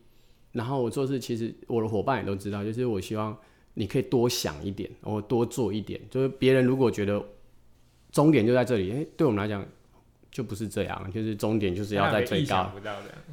[0.51, 3.37] 然后我做事其实我的伙伴也都知道，就是我希望
[3.75, 6.01] 你可以多想一点，我多做一点。
[6.09, 7.23] 就是别人如果觉得
[8.11, 9.63] 终点就在这里，哎、欸，对我们来讲
[10.31, 12.79] 就不是这样，就是终点就是要在最高，不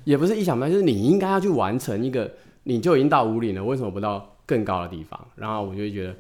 [0.05, 2.31] 也不是意想不到，就是你应该要去完成一个，
[2.65, 4.29] 你就已经到五岭了，为什么不到？
[4.45, 6.15] 更高的地方，然后我就觉得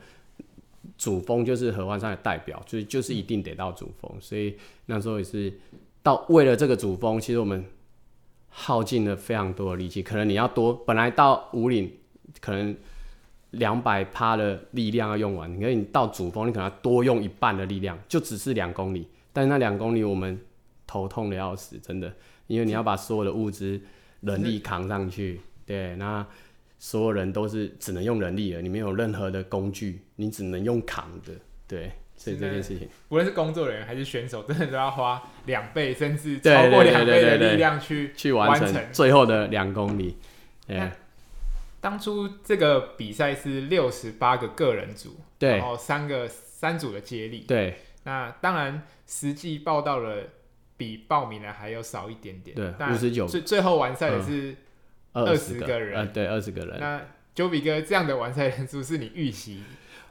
[0.97, 4.55] 主峰就是合欢山的代表，就是就是一定得到主峰，所以
[4.87, 5.53] 那时候也是
[6.05, 7.63] 到为了这个主峰，其实我们
[8.49, 10.03] 耗尽了非常多的力气。
[10.03, 11.93] 可能你要多，本来到五岭
[12.41, 12.75] 可能
[13.53, 20.39] 两百趴的力量要用完，你可以到主峰，你可能要多用一半的力量，就只是两公里，但是那两公里我们
[20.87, 22.13] 头痛的要死，真的，
[22.47, 23.81] 因为你要把所有的物资、
[24.21, 26.27] 人力扛上去，对，那。
[26.85, 31.33] 所有人都是只能用人力了，你没有任何的工具，你只能用扛的，
[31.69, 40.17] 对，所以这件事情，无论是工作人员还是选手，真的都要花两倍甚至超过两倍的力量去去完成最后的两公里。
[40.67, 40.91] 对，
[41.83, 50.23] 当初这个比赛是六十八个个人组，对，然后三个三组的接力，对，那当然实际报到了
[50.77, 52.55] 比报名的还要少一点点。
[52.55, 53.27] 对，五十九。
[53.27, 54.55] 最最后完赛的是
[55.13, 55.99] 二十个人。
[55.99, 56.79] 呃，对，二十个人。
[56.79, 57.03] 那
[57.35, 59.63] Jovi 哥这样的完赛人数是你预期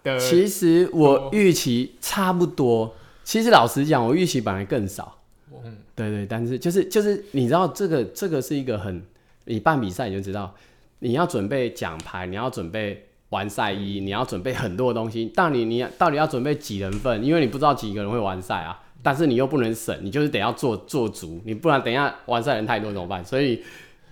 [0.04, 0.20] 的？
[0.20, 2.96] 其实我预期差不多。
[3.24, 5.22] 其实老实讲，我预期本来更少。
[5.64, 9.06] 嗯，对对，但是就是就是，你知道这个这个是一个很，
[9.46, 10.54] 你办比赛你就知道，
[11.02, 15.26] 你要准备奖牌，你要准备完赛衣，你要准备很多东西。
[15.26, 17.24] 到你你到底要准备几人份？
[17.24, 18.82] 因为你不知道几个人会完赛啊。
[19.04, 23.24] 但是你又不能省，你就是得要做做足，你不然等一下完赛人太多怎么办？
[23.24, 23.62] 所以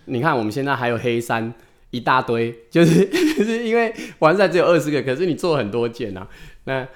[0.06, 1.54] 你看我们现在还有黑山
[1.92, 6.28] 一大堆，就是 就是因为完赛只有二十个，可是你做很多件啊，
[6.66, 6.88] 那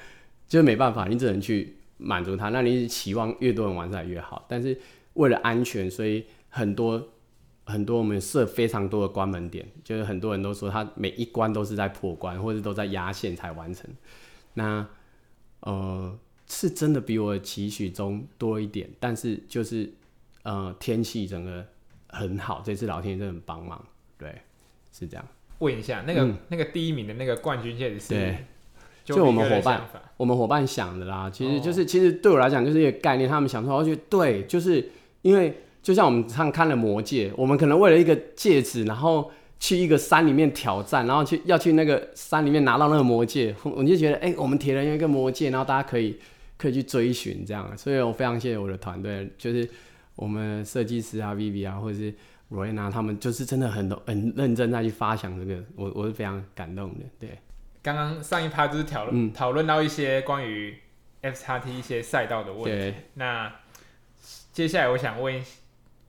[0.48, 1.78] 就没办法，你只能去。
[2.06, 4.44] 满足他，那你期望越多人完赛越好。
[4.50, 4.78] 但是
[5.14, 7.02] 为了安全，所以很多
[7.66, 13.90] 很多我们设非常多的关门点，就是很多人都说他每一关都是在破关，或者都在压线才完成。
[14.56, 14.86] 那
[15.62, 19.92] 呃是真的比我的期许中多一点，但是就是
[20.44, 21.66] 呃天气整个
[22.10, 23.84] 很好，这次老天爷真的很帮忙，
[24.18, 24.42] 对，
[24.92, 25.26] 是这样。
[25.60, 28.10] 问一下，那个、嗯、那个第一名的那个冠军戒指是？
[28.10, 28.46] 对
[29.06, 29.82] 就我们伙伴，
[30.16, 33.30] 我们伙伴想的啦，其实就是，哦、其实对我来讲就是一个概念。
[33.30, 34.92] 他们想说，我觉得对，就是
[35.24, 46.18] 因为就像我们上看了《魔戒》，我们可能为了一个戒指，然后去一个山里面挑战，然后去要去那个山里面拿到那个魔戒，我就觉得，哎、欸，我们铁人有一个魔戒，然后大家可以
[46.58, 47.78] 可以去追寻这样。
[47.78, 49.70] 所以我非常谢谢我的团队，就是
[50.16, 52.14] 我们设计师啊，Vivi 啊，或者是
[52.50, 57.38] 罗燕娜，他们就是真的很很认真在去发想这个，我我是非常感动的，对。
[57.82, 60.74] 刚刚上一趴就是讨论讨论到一些关于
[61.20, 62.70] F 叉 T 一些赛道的问题。
[62.70, 63.54] 对那
[64.54, 65.44] 接下来我想问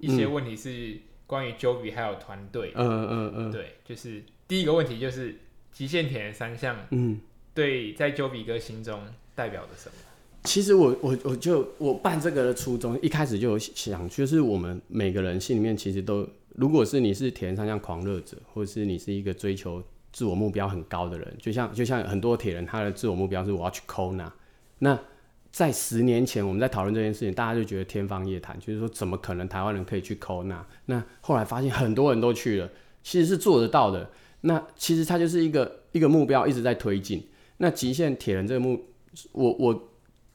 [0.05, 2.73] 一些问题，是关于 Jovi 还有团队。
[2.75, 3.53] 嗯嗯嗯。
[3.53, 5.37] 对，就是第一个问题就是
[5.73, 7.21] 极限铁人三项，嗯，
[7.55, 9.01] 对，在 Jovi 哥心中
[9.35, 9.95] 代表着什么？
[10.45, 19.83] 其实我我我就我办这个的初衷，一开始就有想，就是我们每个人心里面其实都，如果是你是铁人三项狂热者，或者是你是一个追求。
[20.12, 24.31] 自我目标很高的人，就像就像很多铁人，他的自我目标是我要去 Kona。
[24.79, 24.97] 那
[25.55, 30.59] 在十年前，我们在讨论这件事情，大家就觉得天方夜谭，就是说怎么可能台湾人可以去 Kona？
[30.87, 32.69] 那后来发现很多人都去了，
[33.05, 34.11] 其实是做得到的。
[34.40, 37.29] 那其实它就是一个一个目标一直在推进。
[37.59, 38.85] 那极限铁人这个目，
[39.31, 39.90] 我我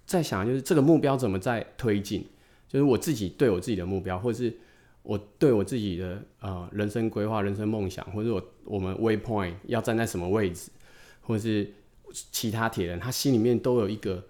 [0.06, 2.26] 在想，就是这个目标怎么在推进？
[2.70, 4.58] 就是我自己对我自己的目标，或是。
[5.02, 10.70] 我对我自己的呃人生规划、人生梦想，或者我我们 Waypoint 要站在什么位置，
[11.22, 11.74] 或是
[12.32, 14.24] 其他铁人，他心里面都有一个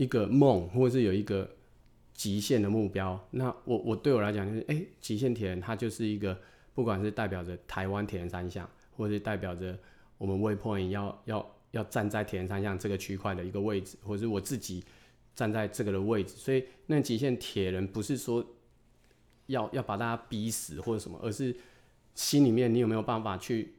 [0.00, 1.56] 一个梦，或者是有一个
[2.14, 3.28] 极限的目标。
[3.32, 6.38] 那我我对我来讲就是，哎，极限铁人他就是一个，
[6.74, 9.78] 不管是代表着台湾铁人三项，或者是代表着
[10.16, 14.82] 我们 Waypoint 要要要站在铁人三项这个区块的一个位置，或者是我自己
[15.34, 16.34] 站在这个的位置。
[16.36, 18.44] 所以那极限铁人不是说。
[19.46, 21.56] 要要把大家逼死或者什么，而是
[22.14, 23.74] 心里面你有没有办法去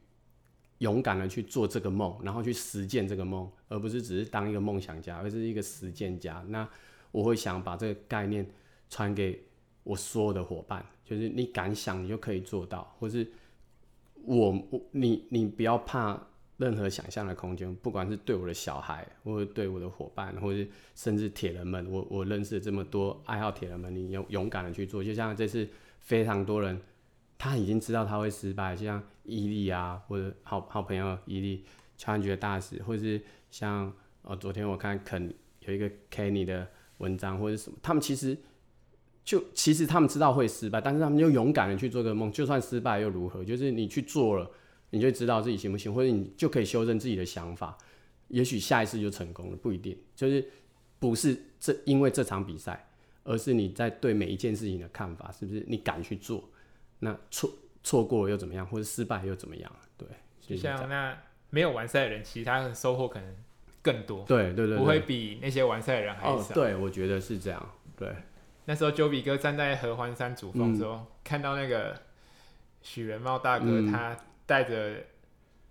[0.80, 6.44] 勇敢的去做这个梦，然后去实践这个梦，而不是只是当一个梦想家，而是一个实践家。
[6.48, 6.68] 那
[7.10, 8.46] 我会想把这个概念
[8.90, 9.42] 传给
[9.82, 13.26] 我所有的伙伴，就是你敢想，你就可以做到，或是
[14.24, 16.20] 我我你你不要怕。
[16.58, 25.02] 任何想象的空间，不管是对我的小孩，或者对我的伙伴，或是甚至铁人们，我我认识这么多爱好铁人们，你勇勇敢的去做。
[25.02, 26.80] 就像这次非常多人，
[27.36, 31.64] 他已经知道他会失败，就像伊利啊，或者好好朋友伊利，
[31.96, 33.20] 超级大使，或者是
[33.52, 38.36] 像呃昨天我看肯有一个 Kenny 的文章，或者什么，他们其实
[39.24, 43.44] 就其实他们知道会失败，但是他们又勇敢的去做个梦，就算失败又如何？
[43.44, 44.50] 就是你去做了。
[44.94, 47.78] 你就知道自己行不行，或者你就可以修正自己的想法，
[48.28, 49.96] 也许下一次就成功了，不一定。
[50.14, 50.46] 就是
[50.98, 52.86] 不是这因为这场比赛，
[53.24, 56.46] 而是你在对每一件事情的看法，是不是你敢去做？
[56.98, 57.50] 那错
[57.82, 59.72] 错过了又怎么样，或者失败又怎么样？
[59.96, 60.06] 对，
[60.42, 61.18] 就像那
[61.52, 63.28] 没有完赛的人，其他的收获可能
[63.80, 64.24] 更多。
[64.26, 66.34] 对对对，不会比那些完赛的人还少。
[66.34, 66.46] 哦。
[66.52, 67.68] 对，我觉得是这样。
[67.96, 68.12] 对，
[68.64, 71.96] 那时候 Jovi 哥站在合欢山主峰的时候，嗯、看到那个
[72.82, 74.16] 许元茂大哥，嗯、他。
[74.44, 74.96] 带着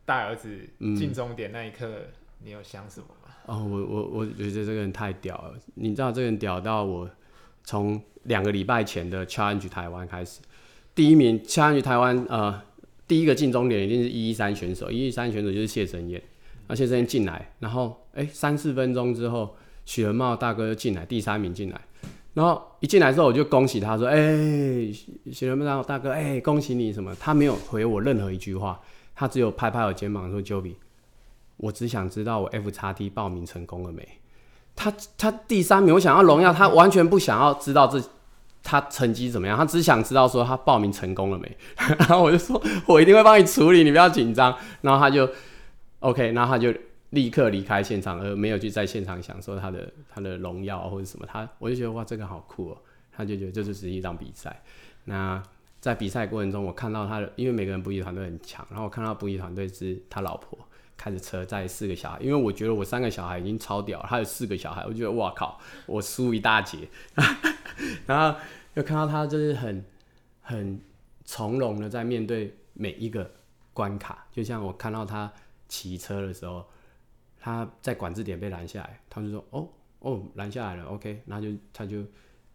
[0.06, 0.58] 大儿子
[0.98, 2.08] 进终点那一刻，嗯、
[2.46, 3.36] 你有想什么吗？
[3.46, 5.54] 哦，我我我觉得这个人太屌了。
[5.76, 7.08] 你知道这个人屌到我
[7.64, 10.40] 从两个礼拜前的 Challenge 台湾开始，
[10.96, 12.64] 第一名 Challenge 台湾呃
[13.12, 16.22] 第一个进终点一定是一一三选手，一一三选手就是谢升谚，
[16.70, 19.54] 那谢升谚进来，然后哎三四分钟之后
[19.84, 21.82] 许仁茂大哥就进来，第三名进来。
[22.34, 24.16] 然后一进来之后，我就恭喜他说：“哎、
[25.34, 28.80] 许仁茂大哥，哎、恭喜你什么？”他没有回我任何一句话，
[29.14, 30.76] 他只有拍拍我肩膀说：“Jovi，
[31.58, 34.08] 我只想知道我 FXT 报名成功了没？”
[34.74, 38.02] 他他第三名，我想要荣耀，他完全不想要知道这
[38.64, 41.58] 他成绩怎么样，他只想知道说他报名成功了没。
[42.00, 44.56] 然后我就说，我一定会帮你处理，你不要紧张。
[44.82, 45.30] 然后他就
[46.00, 46.74] OK，然后他就
[47.10, 51.26] 立刻离开现场，而没有去在现场享受他的他的荣耀或者什么。
[51.26, 52.78] 他我就觉得哇，这个好酷哦。
[53.12, 54.62] 他就觉得这就是一场比赛。
[55.06, 55.42] 那
[55.80, 60.58] 在比赛过程中，我看到他的，因为每个人补给团队很强，然后我看到补给团队是他老婆。
[60.98, 66.78] 开着车载四个小孩，因为我觉得我三个小孩已经超屌了，他有四个小孩，我觉得哇靠，我输一大截。
[68.06, 68.40] 然后
[68.74, 69.84] 又看到他就是很
[70.42, 70.80] 很
[71.26, 73.30] 从容的在面对每一个
[73.74, 75.32] 关卡，就像我看到他
[75.68, 76.66] 骑车的时候，
[77.40, 79.68] 他在管制点被拦下来，他就说哦
[80.00, 82.04] 哦拦下来了，OK，然后就他就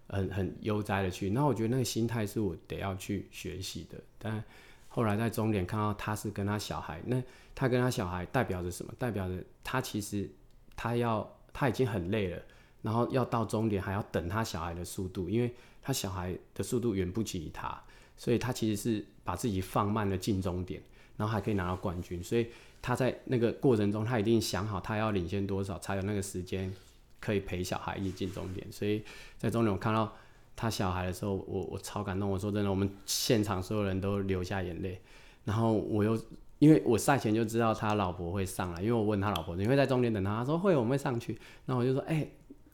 [0.08, 4.42] 很很悠哉的去，然后我觉得那个心态是我得要去学习的，但。
[4.88, 7.22] 后来在终点看到他是跟他小孩，那
[7.54, 8.90] 他跟他小孩代表着什么？
[8.98, 10.26] 代表着他其实
[10.74, 12.42] 他要他已经很累了，
[12.86, 17.82] 然后要到终点还要等他小孩的速度，因为他小孩的速度远不及他，
[18.16, 20.80] 所以他其实是把自己放慢了进终点，
[21.16, 22.22] 然后还可以拿到冠军。
[22.22, 22.46] 所以
[22.80, 26.72] 他在那个过程中，他一定想好他要领先多少，才有那个时间
[27.18, 28.64] 可以陪小孩一起进终点。
[28.70, 29.02] 所以
[29.36, 30.12] 在终点我看到。
[30.58, 32.30] 他小孩的时候，我我超感动。
[32.30, 34.98] 我说真的，我们现场所有人都流下眼泪。
[35.44, 36.18] 然后我又
[36.58, 40.38] 因为我赛前就知道他老婆会上来，因为我问他老婆，你会在终点等他？
[40.38, 41.38] 他说会，我们会上去。
[41.66, 42.26] 然后我就说，哎、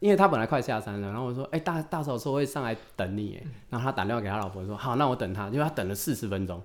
[0.02, 1.08] 因为他本来快下山了。
[1.12, 3.38] 然后我说，哎、欸，大大嫂说会上来等你。
[3.40, 5.46] 哎，然后他打电话给他老婆说，好，那我等他。
[5.46, 6.60] 因为他等了四十分钟，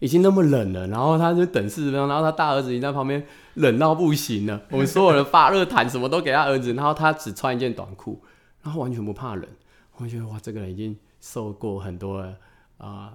[0.00, 2.06] 已经那么冷了，然后他就等四十分钟。
[2.06, 3.24] 然后他大儿子已经在旁边
[3.54, 4.60] 冷到不行了。
[4.70, 8.22] 我们所有的发热毯什么都给他儿子，然后他只穿一件短裤，
[8.62, 9.48] 然后完全不怕冷。
[9.96, 12.36] 我觉得哇，这个人已经受过很多啊、
[12.78, 13.12] 呃、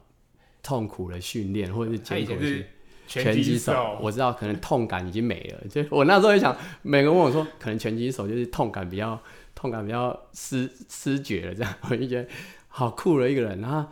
[0.63, 2.65] 痛苦的训练，或者是
[3.05, 3.97] 拳击手。
[4.01, 5.67] 我知道可能痛感已经没了。
[5.67, 9.19] 就我那时候就想，每个人问我说，可能拳击手就是痛感比较
[9.59, 11.73] 痛感比较失失觉了这样。
[11.91, 12.29] 我就觉得
[12.69, 13.59] 好酷的一个人。
[13.59, 13.85] 然后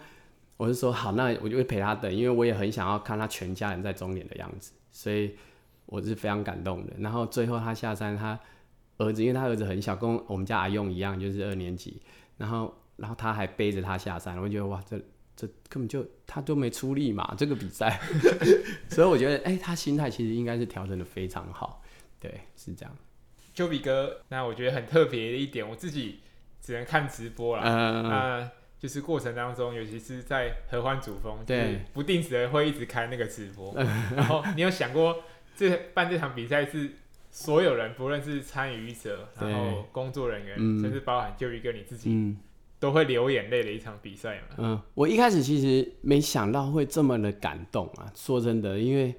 [0.56, 5.36] 我就说好，那我就会陪他等，因为我也很想要看他全家人在终点的样子，所以
[5.86, 6.94] 我是非常感动的。
[7.00, 8.40] 然后最后他下山，他
[8.98, 12.02] 儿子因为他儿子很小，跟我们家阿用一样，就是二年级。
[12.38, 14.98] 然后，然后他还背着他下山，我觉得哇，这
[15.36, 18.00] 这根本就他都没出力嘛，这个比赛，
[18.90, 21.84] 所以我觉得，哎，他心态其实应该是调整的非常好，
[22.20, 22.96] 对，是这样。
[23.58, 26.20] Jovi 哥，那我觉得很特别的一点，我自己
[26.62, 35.24] 只能看直播了，嗯、那就是过程当中，尤其是在合欢主峰，对，不定时的会一直开那个直播，嗯、 然后你有想过，
[35.56, 36.92] 这办这场比赛是？
[37.30, 42.36] 所有人，不论是参与者，然后工作人员，嗯、甚至包含就一个你自己，嗯、
[42.80, 44.56] 都会流眼泪的一场比赛嘛。
[44.58, 48.12] 嗯，我一开始其实没想到会这么的感动啊！
[48.16, 49.14] 说真的，因为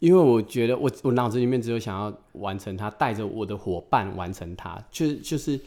[0.00, 5.58] 因为我觉得我我脑子里面只有想要完成它，带着我的伙伴完成它，就就是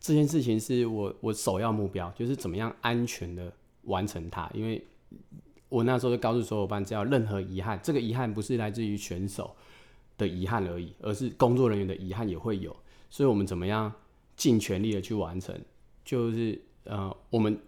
[0.00, 3.52] 这件事情是我我首要目标，就是怎么样安全的
[3.84, 4.50] 完成它。
[4.52, 4.84] 因为
[5.68, 9.54] 我那时候就告诉所有伙伴，只要任何遗憾，这个遗憾不是来自于选手。
[10.16, 12.76] 的遗憾而已，而是工作人员的遗憾也会有，
[13.10, 13.92] 所以我们怎么样
[14.36, 15.52] 尽全力的去完成，
[16.04, 17.58] 就是呃，我们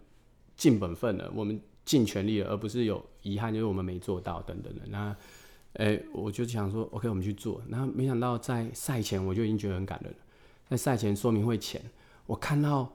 [0.55, 4.83] 尽本分了，我们尽全力了，而不是有遗憾，就是我们没做到等等的。
[4.87, 5.13] 那，
[5.77, 7.61] 哎、我就想说，OK，我们去做。
[7.69, 10.17] 然后没想到在赛前我就已经觉得很感人了，
[10.69, 11.81] 在赛前说明会前，
[12.25, 12.91] 我看到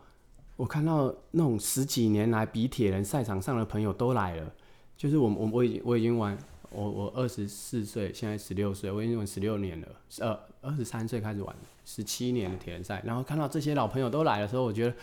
[0.57, 4.53] 我看到那种十几年来比铁人赛场上的朋友都来了，
[4.97, 6.39] 就是我我我已经我已经玩。
[6.75, 9.89] 我我二十四岁，现在十六岁，我已经玩十六年了，
[10.21, 11.55] 呃，二十三岁开始玩，
[11.85, 14.95] 十七年的铁人赛，然后看到这些老朋友都来的时候，我觉得，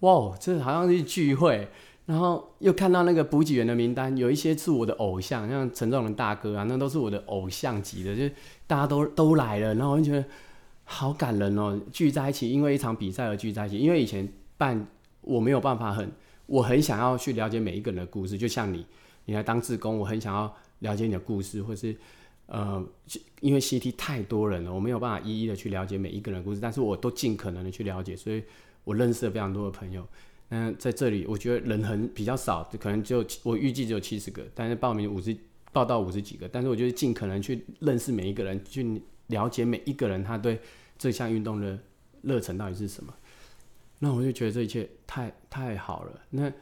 [0.00, 1.68] 哇，这好像是聚会，
[2.08, 8.34] 然后又看到那个补给员的名单，有一些是我的偶像，像陈仲仁大哥啊，那都是我的偶像级的，就
[8.66, 10.24] 大家都都来了，然后我就觉得
[10.84, 14.88] 好感人哦，聚在一起，因为一场比赛而聚在一起，因为以前办
[15.20, 16.10] 我没有办法很，
[16.46, 18.86] 我很想要去了解每一个人的故事，就像你，
[19.26, 20.52] 你来当志工，我很想要。
[20.80, 21.92] 了解你的故事，或是
[22.46, 22.80] 呃，
[23.40, 28.40] 因为 CT 太多人了，我没有办法一一的去了解每一个人的故事，但是我都尽可能的去了解，所以
[28.84, 30.06] 我认识了非常多的朋友。
[30.48, 35.36] 那在这里，我觉得人很比较少，可能就我预计只有七十个，但是报名五十
[35.72, 40.58] 报到五十几个，但是我觉得尽可能去认识每一个人，去了解每一个人他对
[40.96, 41.78] 这项运动的
[42.22, 43.14] 热忱到底是什么。
[43.98, 46.20] 那我就觉得这一切太太好了。
[46.30, 46.52] 那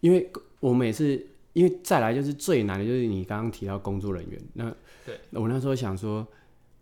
[0.00, 0.30] 因为
[0.60, 1.26] 我每次。
[1.56, 4.38] 因为再来就是最难的，就是你刚刚提到工作人员。
[4.52, 4.70] 那
[5.06, 6.28] 对我那时候想说，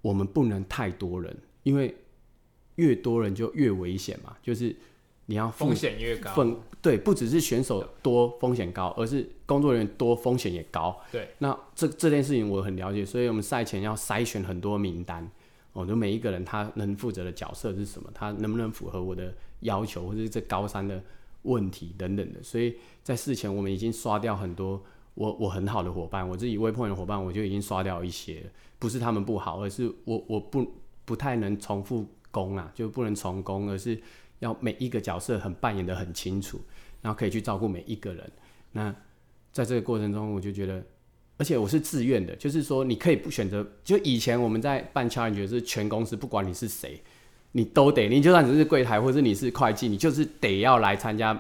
[0.03, 1.95] 我们不能太多人，因为
[2.75, 4.37] 越多人就越危险嘛。
[4.43, 4.75] 就是
[5.27, 11.01] 你要风险越高，风对，不只是选手多风险高，而是工作人员多风险也高。
[11.11, 15.31] 对，那这这件事情我很了解，所以我们赛前要筛选很多名单。
[15.73, 21.03] 哦，就每一个人他能负责的角色是什么，他能不能符合我的要求，或者是这高三的
[21.43, 22.41] 问题等等的。
[22.45, 24.81] 所以在事前我们已经刷掉很多
[25.15, 28.45] 我我很好的伙伴，我自己 Waypoint 的伙伴我就已经刷掉一些，
[28.79, 30.65] 不是他们不好，而是我我不
[31.05, 34.01] 不太能重复攻啊，就不能重攻，而是
[34.45, 36.61] 要每一个角色很扮演的很清楚，
[37.03, 38.33] 然后可以去照顾每一个人。
[38.71, 38.95] 那
[39.51, 40.85] 在这个过程中，我就觉得。
[41.37, 43.67] 而且我是自愿的，就是说你可以不选择。
[43.83, 47.03] 就以前我们在办 challenge 是全公司，不管你是谁，
[47.51, 48.09] 你都得。
[48.09, 51.37] 你就算只是柜台，或者你是会计，你就是得要来参加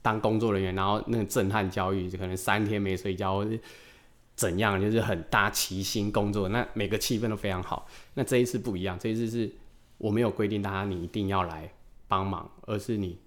[0.00, 3.60] 当工作人员，然后那个震撼教育，就可能三天没睡觉，或是
[4.34, 6.48] 怎样，就是很大齐心工作。
[6.48, 7.86] 那每个气氛都非常好。
[8.14, 9.52] 那这一次不一样，这一次是
[9.98, 11.70] 我没有规定大家你一定要来
[12.14, 13.18] 帮忙，而是你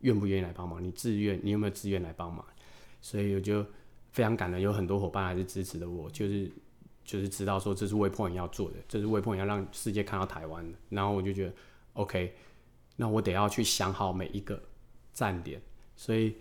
[0.00, 2.44] 愿不愿意来帮忙，你自愿，你有没有自愿来帮忙？
[3.00, 3.64] 所以我就。
[4.10, 6.50] 非常感恩，有很多伙伴还是支持的我，就是
[7.04, 10.76] 就是知道说这是 Waypoint 要做的，这是 Waypoint 要让世界看到台湾的。
[10.88, 11.52] 然后我就觉得
[11.92, 12.34] OK，
[12.96, 14.60] 那我得要去想好每一个
[15.12, 15.60] 站点，
[15.94, 16.34] 所以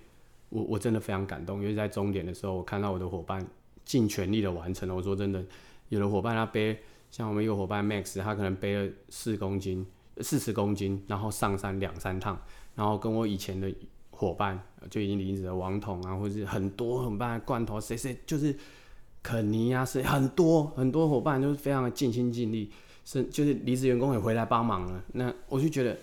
[0.50, 3.46] 我我真的非常感动，因为在终点的时候，我看到我的伙伴
[3.84, 4.96] 尽全力的完成了。
[4.96, 5.46] 我说真的，
[5.90, 6.80] 有的伙伴他背，
[7.12, 9.86] 像我们一个伙伴 Max，他可能背了四公斤、
[10.22, 12.40] 四十公斤，然后上山两三趟，
[12.76, 13.74] 然后跟我以前的。
[14.20, 14.60] 伙伴
[14.90, 18.58] 就已经离职的王彤啊，或者是很多伙伴罐头，谁谁就是
[19.22, 22.72] 肯尼啊，谁很多很多伙伴都是非常的尽心尽力，
[23.06, 25.04] 是就是离职员工也回来帮忙了。
[25.14, 25.96] 那我就觉得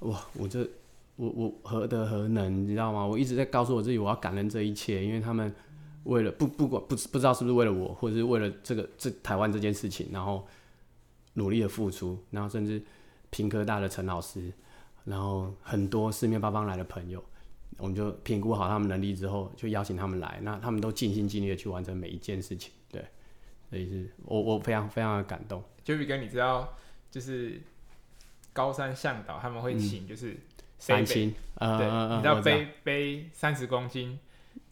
[0.00, 0.68] 哇，我这
[1.14, 3.06] 我我何德何能，你知道吗？
[3.06, 5.54] 我一直在告诉我自己，我要感恩这一切，因为他们
[6.02, 10.44] 为了不不管不不知道是不是为了我，或者是为了这个这台湾这件事情，然后
[11.34, 12.82] 努力的付出，然后甚至
[13.30, 14.52] 屏科大的陈老师，
[15.04, 17.24] 然后很多四面八方来的朋友。
[17.78, 20.38] 我们就评估好他们能力之后，就邀请他们来。
[20.42, 23.02] 那他们都尽心尽力的去完成每一件事情，对，
[23.70, 25.62] 所以是我我非常非常的感动。
[25.82, 26.76] 就比哥，你知道，
[27.10, 27.58] 就是
[28.52, 30.36] 高山向导他们会请，就是
[30.78, 34.18] 三千，嗯、对，呃、你知道背背三十公斤，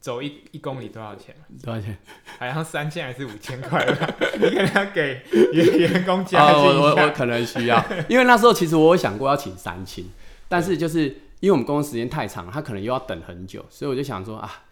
[0.01, 1.35] 走一一公里多少钱？
[1.63, 1.97] 多少钱？
[2.39, 4.15] 好像三千还是五千块吧？
[4.41, 5.23] 你可能要给
[5.53, 10.05] 员员工加薪、哦、我我我可能需要， 因为那时候其实我有想过要请三千，
[10.49, 11.23] 但是就是。
[11.41, 14.65] 因为我们工作时间太长，他可能又要等很久，所以我就想说啊，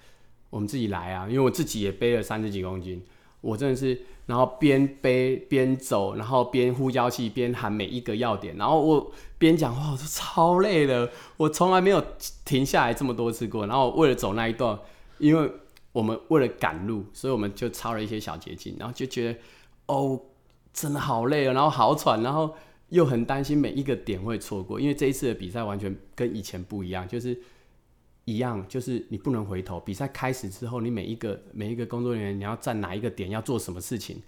[0.51, 1.29] 我们自己来啊！
[1.29, 3.01] 因为我自己也背了三十几公斤，
[3.41, 3.97] 我真的是，
[4.27, 12.05] 然后边背边走，然后边呼叫器边喊每一个要点，然后我边讲话，我说超累的，我从来没有
[12.45, 13.65] 停下来这么多次过。
[13.69, 14.77] 然后为了走那一段，
[15.19, 15.51] 因为
[15.93, 19.39] 我们为了赶路，所以我们就抄了一些小捷径，然后就觉得
[19.87, 20.21] 哦，
[20.73, 22.55] 真的好累啊，然后好喘，然后。
[22.91, 27.37] 又很担心每一个点会错过，因为这一次的比赛完全跟以前不一样，就是
[28.27, 29.81] 一样，就是你不能回头。
[29.81, 34.23] 比赛开始之后，你每一个每一个工作人员，你要站哪一个点，要做什么事情，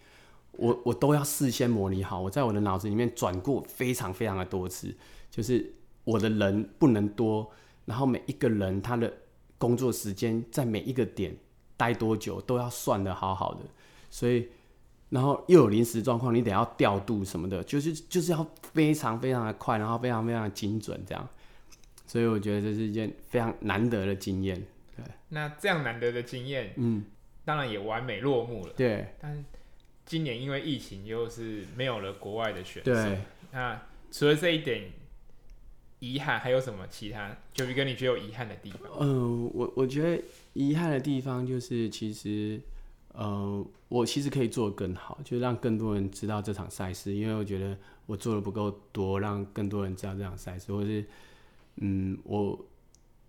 [0.50, 2.20] 我我都要事先模拟好。
[2.20, 4.92] 我在我的脑子里面转过非常非常的多次，
[5.30, 5.72] 就是
[6.02, 7.48] 我的人不能多，
[7.84, 9.12] 然后每一个人他的
[9.58, 11.36] 工作时间在每一个点
[11.76, 13.60] 待多久都要算的好好的，
[14.08, 14.48] 所以。
[15.10, 21.28] 然后又有临时状况，你得要调度什么的，就是就是要非常非常的快，然后非常非常的精准这样。
[22.06, 24.62] 所以我觉得这是一件非常难得的经验。
[24.94, 27.06] 对，那这样难得的经验，嗯，
[27.42, 28.74] 当然也完美落幕了。
[28.76, 29.42] 对，但
[30.04, 32.92] 今年因为疫情，又是没有了国外的选手。
[32.92, 33.80] 对，那
[34.10, 34.90] 除了这一点
[36.00, 37.36] 遗憾，还有什么其他？
[37.52, 38.90] 就一个你觉得有遗憾的地方？
[39.00, 40.22] 嗯，我我觉得
[40.52, 42.60] 遗憾的地方就是其实。
[43.14, 47.76] 呃，我其实可以做得更好，就让更多人知道这场赛事，因为我觉得
[48.06, 51.04] 我做的不够多，让更多人知道这场赛事，或是，
[51.76, 52.66] 嗯，我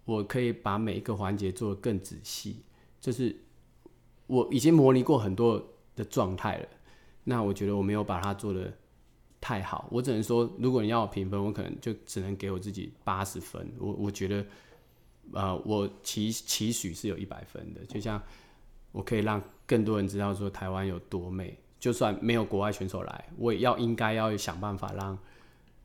[0.05, 2.57] 我可以把每一个环节做得更仔细，
[3.01, 3.36] 就是
[4.28, 6.67] 我已经模拟过很多的状态了，
[7.24, 8.72] 那我觉得我没有把它做得
[9.42, 14.46] 太好，我只能说，如果你要我评分，我可能就只能给我自己八十分，我我觉得，
[15.34, 18.22] 呃，我期期许是有一百分的，就像。
[18.92, 25.16] 我可以让更多人知道说台湾有多美，就算没有国外选手来，我也要应该要想办法让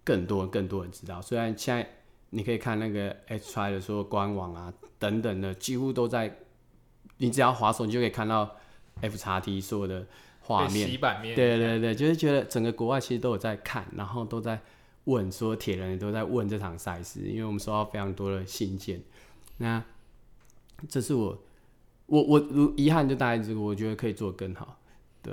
[0.03, 1.21] 更多更多人知道。
[1.21, 1.87] 虽然现在
[2.31, 6.35] 你可以看那个 Xtri 的说官网啊等等的，几乎都在，
[7.19, 8.57] 你只要滑手，你就可以看到
[9.03, 10.07] FXT 所有的
[10.45, 10.89] 画面。
[10.89, 14.61] 面对对对，就是觉得整个国外其实都有在看，然后都在
[15.05, 19.03] 问说铁人都在问这场赛事，因为我们收到非常多的信件。
[19.59, 19.83] 那
[20.89, 21.43] 这是我。
[22.07, 24.79] 我我如遗憾就大概这个，我觉得可以做更好。
[25.23, 25.33] 对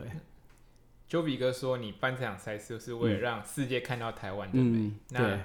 [1.09, 4.77] ，Jovi 哥说你办这场赛事是为了让世界看到台湾的美。
[4.77, 5.39] 嗯、那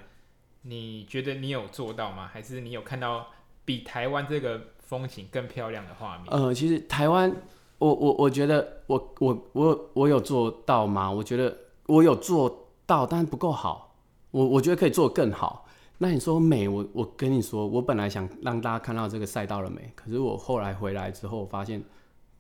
[0.63, 2.31] 你觉得你有做到吗？
[2.33, 3.27] 还是你有看到
[3.65, 6.29] 比台湾这个风景更漂亮的画面？
[6.31, 7.35] 呃，其实台湾，
[7.79, 11.11] 我我我觉得我我我我有做到吗？
[11.11, 11.57] 我觉得
[11.87, 13.95] 我有做到，但是不够好。
[14.31, 15.67] 我我觉得可以做得更好。
[15.99, 21.83] 那你说美，我我跟你说，我本来想让大家看到这个赛道的美，可是我后来回来之后发现，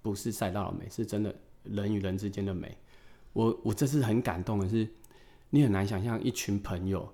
[0.02, 2.76] 不是赛道的美，是真的人与人之间的美。
[3.32, 4.86] 我我这次很感动的是，
[5.50, 7.08] 你很难想象一群朋友，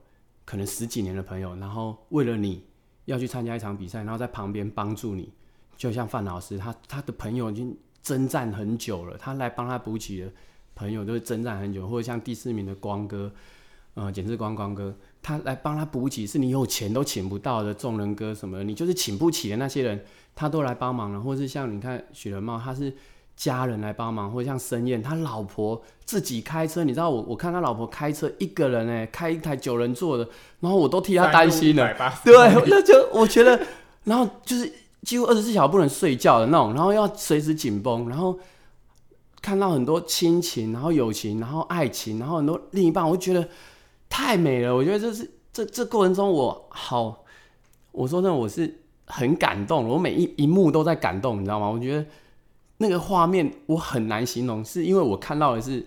[0.45, 2.64] 可能十几年的朋友，然后为了你
[3.05, 5.33] 要去参加一场比赛，然后在旁边帮助你，
[5.77, 10.30] 就像范老师，他他的朋友已经征战很久了，他来帮他补给的
[10.74, 13.30] 朋友都是征战很久，或者像第四名的光哥。
[13.94, 20.03] 呃，简志光光哥，他来帮他补给，是你有钱都请不到的众人哥什么的，你就是请不起的那些人，
[20.34, 21.20] 他都来帮忙了。
[21.20, 22.90] 或者是像你看许仁茂，他是
[23.36, 30.26] 家人来帮忙，或者像申燕，他老婆自己开车，你知道我我看他老婆开车一个人哎，开一台九人座的，
[30.61, 31.92] 然后我都替他担心了。
[32.24, 32.34] 对，
[32.66, 33.61] 那就我觉得，
[34.05, 34.72] 然后就是
[35.03, 38.38] 几乎二十四小时不能睡觉的那种，然后要随时紧绷，然后
[39.40, 43.48] 看到很多亲情，然后友情，然后爱情，然后很多另一半，我觉得。
[44.14, 47.24] 太美了，我觉得这是这这过程中我好，
[47.92, 51.66] 我说真的，我是很感动，我每一一幕都在感动，你知道吗？
[51.66, 52.05] 我觉得
[52.76, 55.86] 那个画面我很难形容，是因为我看到的是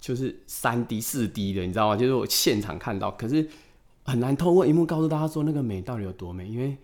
[0.00, 1.96] 就是三 D 四 D 的，你知道吗？
[1.96, 3.48] 就是我现场看到，可是
[4.02, 6.76] 很难透过一幕告诉大家说那个美到底有多美，因为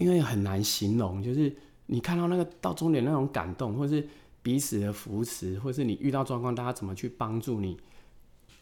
[0.00, 4.08] 因为很难形容，就是你看到那个到终点那种感动，或者是
[4.42, 7.78] 彼此的扶持，或者是你遇到状况，大家怎么去帮助你，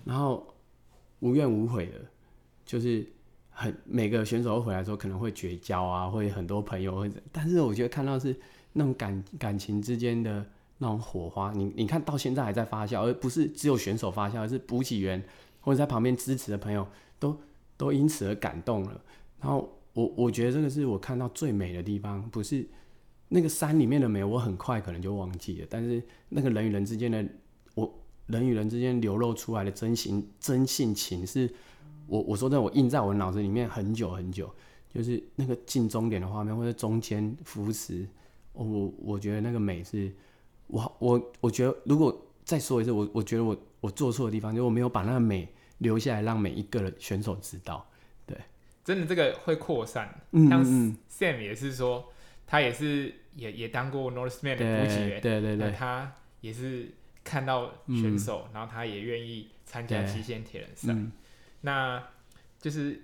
[0.05, 0.47] 然后。
[1.21, 1.95] 无怨无悔的，
[2.65, 3.05] 就是
[3.51, 8.37] 很每个选手回来之后可能会绝交啊，会很多朋友会，但是我觉得看到是
[8.75, 10.47] 那种感感情之间的
[10.79, 15.21] 那种火花，你你看到现在还在发酵，而不是只有选手发酵，而是补给员
[15.61, 16.87] 或者在旁边支持的朋友
[17.19, 17.37] 都
[17.77, 19.01] 都因此而感动了。
[19.41, 19.69] 然后
[19.99, 22.67] 我我觉得这个是我看到最美的地方，不是
[23.29, 27.25] 那个山里面的美，我很快可能就忘记了，但是那个人与人之间的
[27.75, 27.93] 我。
[28.29, 31.51] 人与人之间流露出来的真心、真性情，是
[32.07, 34.55] 我我说真的，我印在我脑子里面很久很久。
[34.93, 38.07] 就是那个近终点的画面，或者中间扶持，
[38.53, 40.13] 我我觉得那个美是，
[40.67, 47.89] 我我我觉得如果再说一次，我我觉得我我做错的地方，就是我没有把那个美留下来，让每一个选手知道。
[48.89, 50.21] 对，真的这个会扩散。
[50.33, 50.65] 嗯，像
[51.11, 52.13] Sam 也是说，
[52.47, 56.95] 他也是也也当过 Northman 的补给员，对对对，他也是。
[57.25, 60.95] 看到选手，嗯、然后他也愿意参加极限铁人赛。
[60.95, 61.13] 嗯、
[61.61, 62.03] 那
[62.59, 63.03] 就是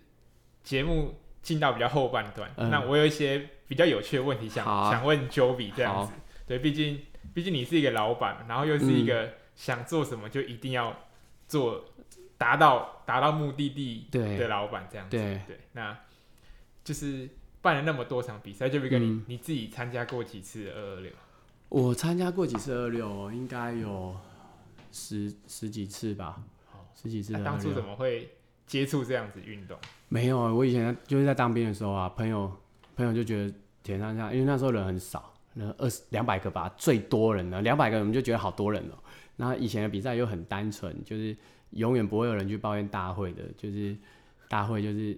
[0.62, 6.14] 节目进到比较后半段，嗯、那我有一些比较有趣的问题想、啊、想问 Jovi 这样子。
[6.46, 7.02] 对，毕竟
[7.34, 11.04] 毕竟你是一个老板，然后又是一个想做什么就一定要
[11.46, 11.84] 做，
[12.44, 15.16] 达到达到目的地的老板这样子。
[15.16, 15.96] 对，对，那
[16.84, 17.26] 就是
[17.62, 21.10] 办了那么多场比赛就比如你、嗯、你自己参加过几次二二六？
[21.70, 24.14] 我参加过几次二六，应该有
[24.92, 26.42] 十十几次吧，
[26.94, 27.32] 十几次。
[27.42, 28.28] 当初怎么会
[28.66, 29.78] 接触这样子运动？
[30.10, 32.52] 没有，我以前就是在当兵的时候啊，朋友
[32.94, 38.98] 朋友就觉得田上下，因为那时候人很少，那二十两百个吧，最多人了，两百个我们就觉得好多人了。
[39.38, 41.34] 然后以前的比赛又很单纯，就是
[41.74, 43.96] 永远不会有人去抱怨大会的，就是
[44.48, 45.16] 大会就是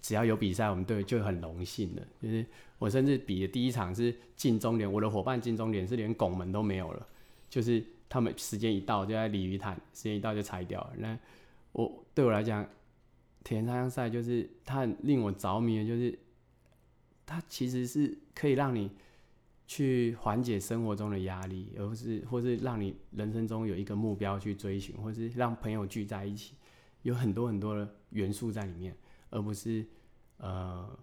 [0.00, 2.44] 只要有比赛，我们队就很荣幸的，就是。
[2.76, 7.06] 我甚至比的第一场是进终点，我的伙伴进终点是连拱门都没有了，
[7.48, 10.92] 就是他们时间一到就在鲤鱼潭，时间一到就拆掉了。
[10.98, 11.18] 那
[11.72, 12.68] 我对我来讲，
[13.42, 16.18] 铁人三项赛就是它很令我着迷的，就是
[17.24, 18.90] 它其实是可以让你
[19.66, 26.54] 去缓解生活中的压力，而不是或是让你人生中有一个目标去追寻，或是让朋友聚在一起，
[27.02, 28.96] 有很多很多的元素在里面，
[29.30, 29.86] 而不是
[30.38, 30.98] 呃。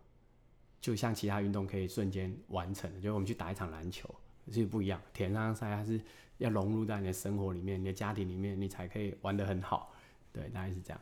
[0.81, 4.09] 就像其他运动可以瞬间完成的，就我们去打一场篮球，
[4.51, 4.99] 是不一样。
[5.13, 6.01] 田上赛它是
[6.39, 9.93] 要融入在你的生活里面、你的家庭里面，你才可以玩得很好。
[10.33, 10.99] 对，大概是这样。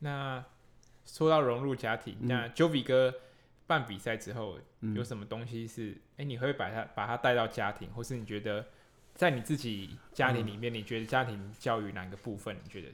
[0.00, 0.44] 那
[1.06, 3.14] 说到融入家庭，嗯、那 Jovi 哥
[3.66, 4.58] 办比赛之后，
[4.94, 8.66] 有什么东西是哎、你会把它把它带到家庭，或是你觉得
[9.14, 12.88] 在你自己家庭里面，嗯、你觉得家庭教育哪个部分你觉得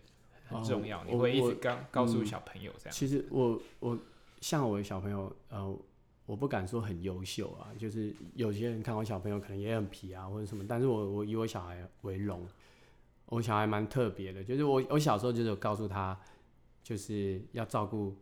[0.48, 1.00] 很重要？
[1.00, 2.92] 哦、你会一直告告诉小朋友这样？
[2.92, 3.98] 其实我我
[4.40, 5.78] 像我的小朋友呃。
[6.24, 12.46] 我不敢说很优秀啊，就是有些人看我小朋友可能也很皮啊，或者什么，但是我我以我小孩为荣，
[13.26, 16.18] 我小孩蛮特别的，就是我我小时候就是有告诉他，
[16.80, 18.16] 就是要照顾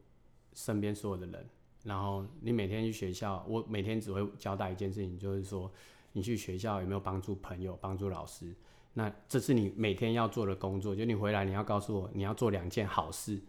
[0.54, 1.46] 身边所有的人，
[1.84, 5.70] 然后你每天去学校，我每天只会交代一件事情，就是说
[6.12, 8.54] 你去学校有没有帮助朋友、帮助老师，
[8.94, 13.40] 那这是你每天要做的工作，就你回来你要告诉我你要做两件好事，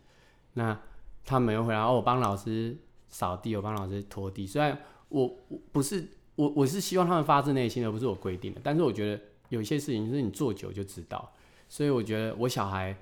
[0.53, 0.79] 那
[1.23, 2.77] 他没有回来哦，我帮老师。
[3.13, 4.47] 扫地，我帮老师拖地。
[4.47, 4.79] 虽然
[5.09, 8.61] 我我不是我，我是希望他们发自内心，的不是我规定的。
[8.63, 11.29] 但是我觉得有些事情是你做久就知道。
[11.67, 12.95] 所以我觉得我小孩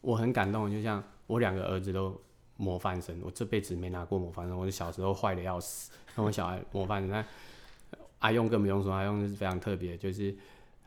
[0.00, 2.20] 我很感动，就像我两个儿子都
[2.56, 7.24] 模范生，我这辈子没拿过模范生，我小时候坏的要死， 那我小孩模范生，那
[8.18, 10.34] 阿用更不用说，阿用是非常特别，就是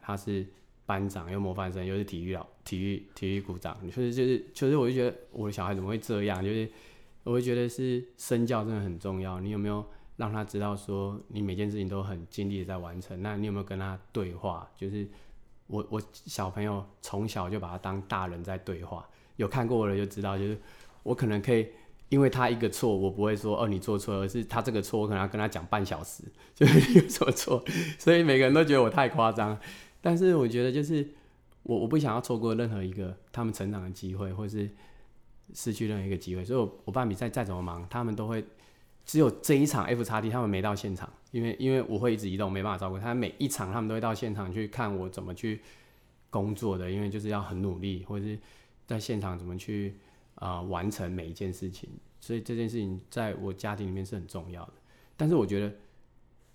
[0.01, 0.45] 他是
[0.86, 6.43] 班长又模范生，又是体育老体育体育股长，就是就是就是，我就觉得我的小孩怎么会这样？
[6.43, 6.70] 就是
[7.24, 9.86] 我会觉得是身教真的很重要，你有没有？
[10.18, 13.22] 让他知道说你每件事情都很尽力的在完成。
[13.22, 14.68] 那你有没有跟他对话？
[14.76, 15.07] 就是
[15.68, 19.07] 我我小朋友从小就把他当大人在对话。
[19.36, 20.57] 有看过我的就知道，就是
[21.08, 21.68] 我可能可以
[22.10, 27.64] 因为他一个错，我不会说哦你做错，而是他这个错，我可能要跟他讲半小时，就是有什么错。
[27.97, 29.58] 所以每个人都觉得我太夸张，
[30.01, 31.08] 但是我觉得就是
[31.64, 34.70] 我我不想要错过任何一个他们成长的机会，或是
[35.53, 36.43] 失去任何一个机会。
[36.45, 38.43] 所以我我办比赛再怎么忙，他们都会。
[39.05, 43.14] 只有这一场 F 叉 T 他们没到现场，因为因为我会一直移动，没办法照顾他。
[43.14, 45.62] 每一场他们都会到现场去看我怎么去
[46.30, 48.38] 工作的，因为就是要很努力，或者是
[48.86, 49.95] 在现场怎么去
[50.38, 51.90] 啊、完成每一件事情。
[52.20, 54.74] 所以这件事情在我家庭里面是很重要的。
[55.16, 55.76] 但是我觉得，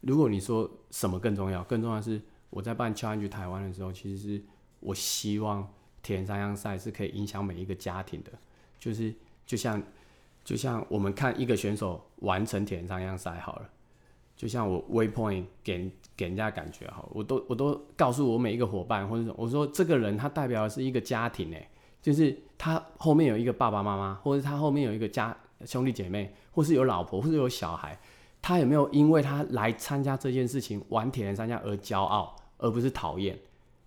[0.01, 2.21] 如果你说什么更重要，更重要的是
[2.51, 4.43] 我在办挑战局台湾的时候，其实是
[4.81, 5.73] 我希望
[6.03, 8.33] 铁人三项赛是可以影响每一个家庭的，
[8.79, 9.15] 就是
[9.47, 9.83] 就像。
[10.45, 13.71] 就像我们看一个选手完成铁人三项赛好了，
[14.37, 21.69] 就像我 Waypoint 给给人家感觉好，我都我都告诉我每一个伙伴，或者我说这个人他代表的是一个家庭诶，
[22.03, 25.37] 就是他后面有一个爸爸妈妈，或者他后面有一个家
[25.67, 27.99] 兄弟姐妹，或是有老婆，或是有小孩，
[28.41, 33.37] 他有没有因为他来参加这件事情玩铁人三项而骄傲，而不是讨厌？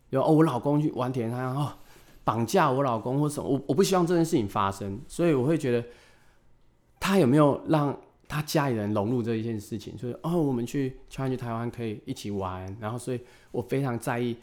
[0.09, 1.71] 有哦，我老公去玩铁人三项哦，
[2.25, 5.81] 绑架我老公或什么，我我不希望这件事情发生，所以我会觉得。
[6.97, 7.95] 他有没有让
[8.27, 9.95] 他家里人融入这一件事情？
[9.95, 13.19] 就是哦，我们去穿去台湾可以一起玩，然后所以
[13.51, 14.35] 我非常在意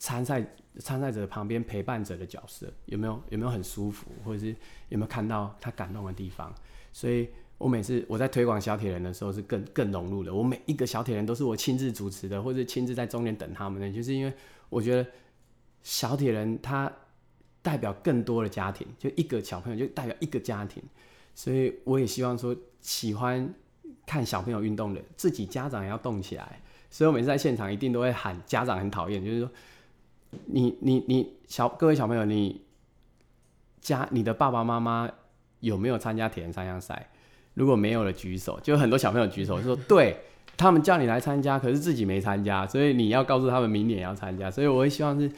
[0.00, 0.42] 参赛
[0.78, 4.56] 参赛者旁边陪伴者的角色有没有有没有很舒服，或者是
[4.88, 6.52] 有没有看到他感动的地方？
[6.90, 7.28] 所以
[7.58, 10.34] 我每次我在推广小铁人的时候是更更融入的。
[10.34, 14.32] 我每一个小铁人都是我亲自主持的，或者亲自在终点等他们的，就是因为
[14.70, 15.06] 我觉得
[15.82, 16.90] 小铁人他
[17.60, 20.82] 代表更多的家庭，就一个小朋友就代表一个家庭。
[21.34, 23.54] 所以我也希望说，喜欢
[24.06, 26.62] 看小朋友运动的自己家长也要动起来。
[26.88, 29.50] 所以我每次在现场一定都会喊家长很讨厌，就是说，
[30.46, 32.60] 你你你小各位小朋友，你
[33.80, 35.10] 家你的爸爸妈妈
[35.60, 37.10] 有没有参加铁人三项赛？
[37.54, 40.16] 如果没有的举手，就很多小朋友举手，说对
[40.56, 44.50] 他们叫你来参加，可是自己没参加，所以你要告诉他们明年要参加。
[44.50, 45.30] 所以我会希望是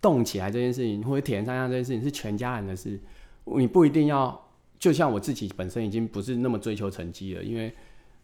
[0.00, 3.00] 动起来这件事情，或者铁人三项这件事情是全家人的事，
[3.44, 4.42] 你不一定要。
[4.78, 7.72] 就像我自己本身已经不是那么追求成绩了，因为，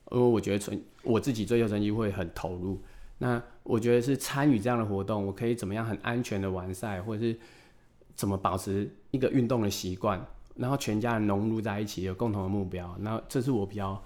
[0.05, 2.79] 呃，我觉得成我自己追求成绩会很投入。
[3.23, 7.39] 那我觉得是参与这样的活动，我可以怎么样很安全的完赛，或者是
[8.15, 10.25] 怎么保持一个运动的习惯，
[10.57, 12.97] 然后全家人融入在一起，有共同的目标。
[13.01, 14.03] 然后这是我比较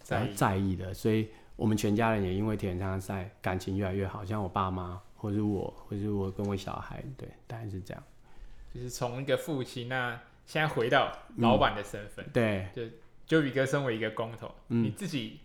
[0.00, 8.02] 在在意的，所以我们全家人也因为铁人三项赛感情越来越好，像我爸妈，或者是我，或者是我跟我小孩，对，大概是这样。
[8.74, 10.20] 就是从一个父亲那。
[10.48, 12.82] 现在回到老板的身份，嗯，对，就
[13.26, 15.40] 就宇哥身为一个工头，嗯，你自己，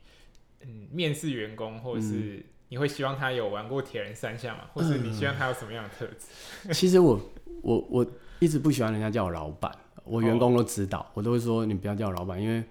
[0.59, 4.63] 嗯，面试员工，或者是你会希望他有玩过铁人三项吗？
[4.73, 6.27] 或是你希望他有什么样的特质？
[6.69, 6.73] 嗯。
[6.73, 7.19] 其实我
[7.61, 8.07] 我我
[8.39, 9.69] 一直不喜欢人家叫我老板，
[10.05, 12.63] 我员工都知道，我都会说你不要叫我老板，因为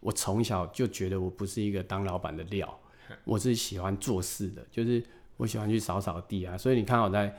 [0.00, 2.80] 我从小就觉得我不是一个当老板的料，
[3.24, 5.04] 我是喜欢做事的，就是
[5.36, 7.32] 我喜欢去扫扫地啊，所以你看我在。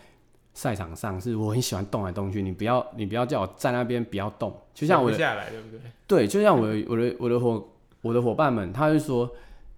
[0.56, 5.80] 赛场上是我很喜欢动来动去，你不要你不要叫我在那边不要动，就像我下来对不对？
[6.06, 7.70] 对，就像我的我的我的伙
[8.04, 9.28] 我的伙伴们，他就说，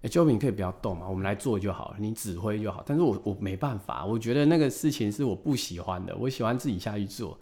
[0.02, 2.82] 哎，Joby 你可以不要动嘛，我们来做就好了，你指挥就好。
[2.86, 7.38] 但是我我没办法，我觉得那个事情是我不喜欢的，我喜欢自己下去做。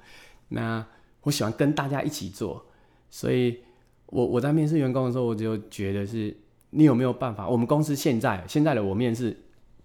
[0.49, 0.85] 那
[1.23, 2.65] 我喜欢跟大家一起做，
[3.11, 3.59] 所以
[4.07, 6.37] 我我在面试员工的时候，我就觉得是
[6.71, 7.49] 你有没有办法？
[7.49, 9.37] 我们公司现在现在的我面试。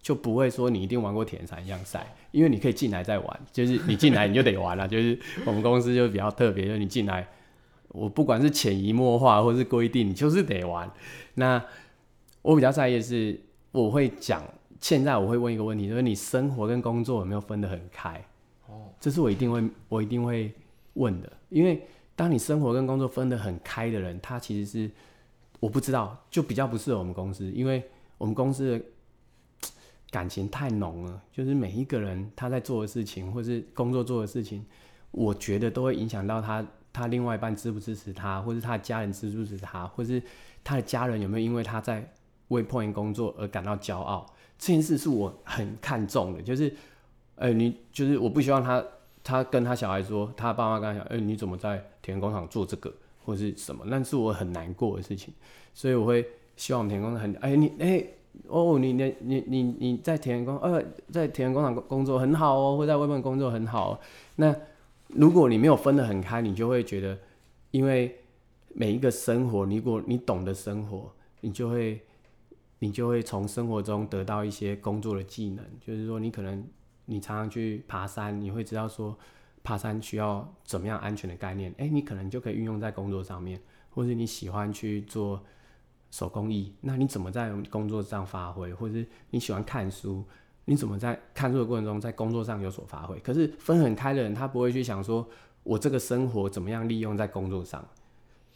[0.02, 4.88] 就不会说你一定玩过铁人三项赛，因为你可以进来再玩，就是你进来你就得玩了。
[4.88, 7.28] 就是我们公司就比较特别，就是你进来，
[7.90, 10.90] 我不管是潜移默化或是规定，你就是得玩。
[11.34, 11.62] 那
[12.42, 13.40] 我比较在意的是，
[13.72, 14.44] 我会讲，
[14.80, 18.24] 现在我会问一个问题，就是你生活跟工作有没有分得很开？
[18.68, 20.54] 哦，这是我一定会我一定会
[20.94, 21.86] 问的，因为
[22.16, 24.92] 当你生活跟工作分得很开的人，他其实是
[25.60, 27.84] 我不知道，就比较不适合我们公司，因为
[28.18, 28.86] 我们公司的。
[30.12, 34.66] 感情太浓了，就是每一个人他在做的事情，或是工作做的事情，
[35.12, 40.20] 我觉得都会影响到他，他另外一半支不支持他，或是他的家人支不支持他，或是
[40.64, 42.12] 他的家人有没有因为他在
[42.50, 44.26] Waypoint 工作而感到骄傲。
[44.58, 46.74] 这件事是我很看重的，就是，
[47.36, 48.84] 呃，你就是我不希望他
[49.24, 52.94] 他跟他小孩说，他爸妈跟他讲，哎、欸，你怎么在田工厂做这个，
[53.24, 53.86] 或是什么？
[53.88, 55.34] 那是我很难过的事情，
[55.74, 56.28] 所以我会
[56.58, 58.04] 希望田工很，哎、你，哎、
[58.48, 64.00] 哦，你，你，你，你，你在田工，呃，在田工厂工作很好哦，或在外面工作很好、哦。
[64.36, 64.54] 那
[65.08, 67.18] 如果你没有分得很开，你就会觉得，
[67.72, 68.14] 因为
[68.74, 71.10] 每一个生活，如果你懂得生活，
[71.42, 72.02] 你就会，
[72.80, 76.66] 你就会从生活中得到一些工作的技能，就是说，你可能。
[77.12, 79.18] 你常常去爬山，你会知道说
[79.64, 83.60] 爬山需要怎么样安全的概念，哎、你可能就可以运用在工作上面，
[83.90, 85.44] 或者你喜欢去做
[86.12, 88.72] 手工艺，那你怎么在工作上发挥？
[88.72, 90.24] 或是你喜欢看书，
[90.66, 93.18] 你怎么在看书的过程中在工作上有所发挥？
[93.22, 95.28] 可是分很开的人，他不会去想说
[95.64, 97.84] 我这个生活怎么样利用在工作上，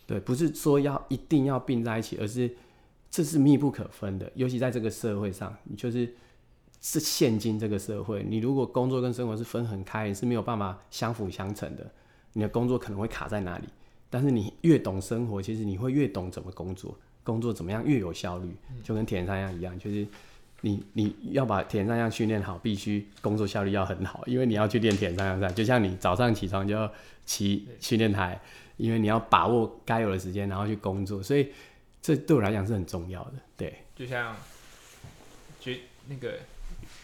[0.06, 2.56] 对，不是说要一定要并在一起，而是
[3.14, 6.12] 这是密不可分的，尤其在这个社会上，你就是。
[6.86, 11.92] 是现今这个社会，你如果工作跟生活是分很开，是没有办法相辅相成的。
[12.34, 13.64] 你的工作可能会卡在哪里？
[14.10, 16.94] 但是你越懂生活，其实你会越懂怎么工作，
[17.24, 18.54] 工作怎么样越有效率。
[18.84, 20.06] 就跟铁人三项一样，就是
[20.60, 25.54] 你你要把铁人三项训练好，必须工作效率要很好，因为你要去练铁人三项赛。
[25.54, 26.92] 就像你早上起床就要
[27.24, 28.38] 骑训练台，
[28.76, 31.24] 因为你要把握该有的时间，然后去工作。
[31.24, 31.48] 所以
[32.04, 33.34] 这对我来讲是很重要的。
[33.58, 34.36] 对，就像
[35.60, 36.38] 觉那个。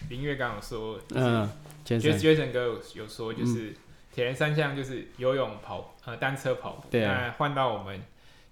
[0.10, 1.48] 林月刚有说，嗯，
[1.84, 3.76] 觉得杰森哥有有说，就是
[4.14, 6.88] 铁人三项就是游泳、跑呃单车、跑步。
[6.90, 7.02] 对。
[7.02, 8.00] 那换到我们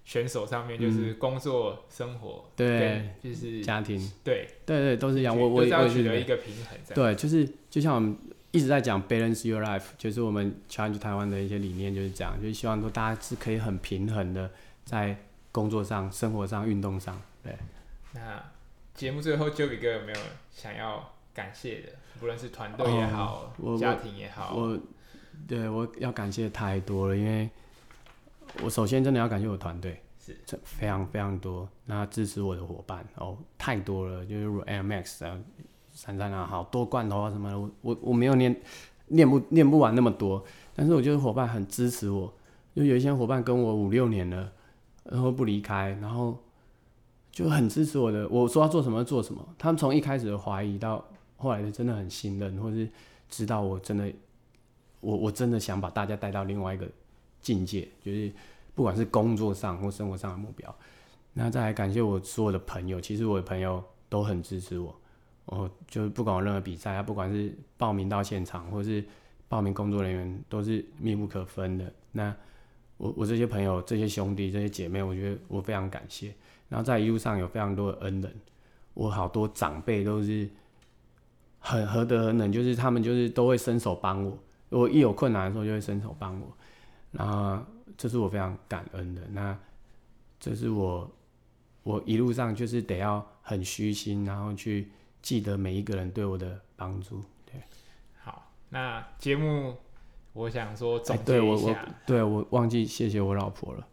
[0.04, 5.36] 选手上面，就是工作、生活，对，就是家庭，对，对对，都是一样。
[5.36, 6.78] 我我我取得一个平衡。
[6.94, 8.14] 对，就是就像我们
[8.50, 14.50] 一直在讲 balance your life，就是我们 Challenge Taiwan 的一些理念就是这样，就是希望说大家是可以很平衡的
[14.84, 15.16] 在
[15.52, 17.20] 工作上、生活上、运动上。
[17.42, 17.56] 对。
[18.12, 18.42] 那
[18.94, 20.18] 节目最后，Jovi 哥有没有
[20.50, 21.12] 想要？
[21.34, 24.76] 感谢的，不论是团队也好，哦、家庭也好，我
[25.46, 27.48] 对我要感谢太多了，因为
[28.60, 35.38] 我首先真的要感谢我团队，是非常非常多，那支持我的伙伴哦，太多了，就是 Air Max 啊，
[35.92, 38.60] 三三啊，好多罐头啊什么的，我我我没有念
[39.06, 40.44] 念不念不完那么多，
[40.74, 42.34] 但是我觉得伙伴很支持我，
[42.74, 44.50] 就有一些伙伴跟我五六年了，
[45.10, 46.38] 然后不离开，然后
[47.30, 51.04] 就很支持我的，我说要做什么做什么，他们从一开始的怀疑到。
[51.40, 52.90] 后来真的很信任，或是
[53.30, 54.12] 知道我真的，
[54.98, 56.84] 我我真的想把大家带到另外一个
[57.40, 58.28] 境界，就是
[58.74, 60.74] 不管是工作上或生活上的目标。
[61.34, 64.92] 那再来感谢我所有的朋友，其实我的朋友都很支持我，
[65.44, 69.04] 我就不管我任何比赛啊，不管是报名到现场，或是
[69.48, 71.92] 报名工作人员，都是密不可分的。
[72.10, 72.34] 那
[72.98, 76.34] 我我这些朋友、这些兄弟、这些姐妹，我觉得我非常感谢。
[76.68, 78.32] 然后在一路上有非常多的恩人，
[78.94, 80.46] 我好多长辈都是。
[81.60, 84.38] 很何德何能，就是他们就是都会伸手帮我，
[84.68, 86.56] 我一有困难的时候就会伸手帮我，
[87.10, 87.60] 然后
[87.96, 89.22] 这是我非常感恩的。
[89.32, 89.58] 那
[90.38, 91.10] 这是我
[91.82, 94.88] 我一路上就是得要很虚心，然后去
[95.20, 97.20] 记得每一个人对我的帮助。
[97.44, 97.60] 对，
[98.22, 99.76] 好，那节目
[100.32, 101.76] 我想说总结一下，对我我
[102.06, 103.86] 对我忘记谢谢我老婆了，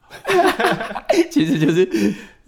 [1.31, 1.85] 其实就是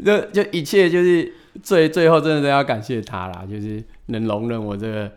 [0.03, 1.33] 就就一切就是
[1.63, 3.83] 最最后真的都要感谢她啦，就是。
[4.09, 5.11] 能容忍我这个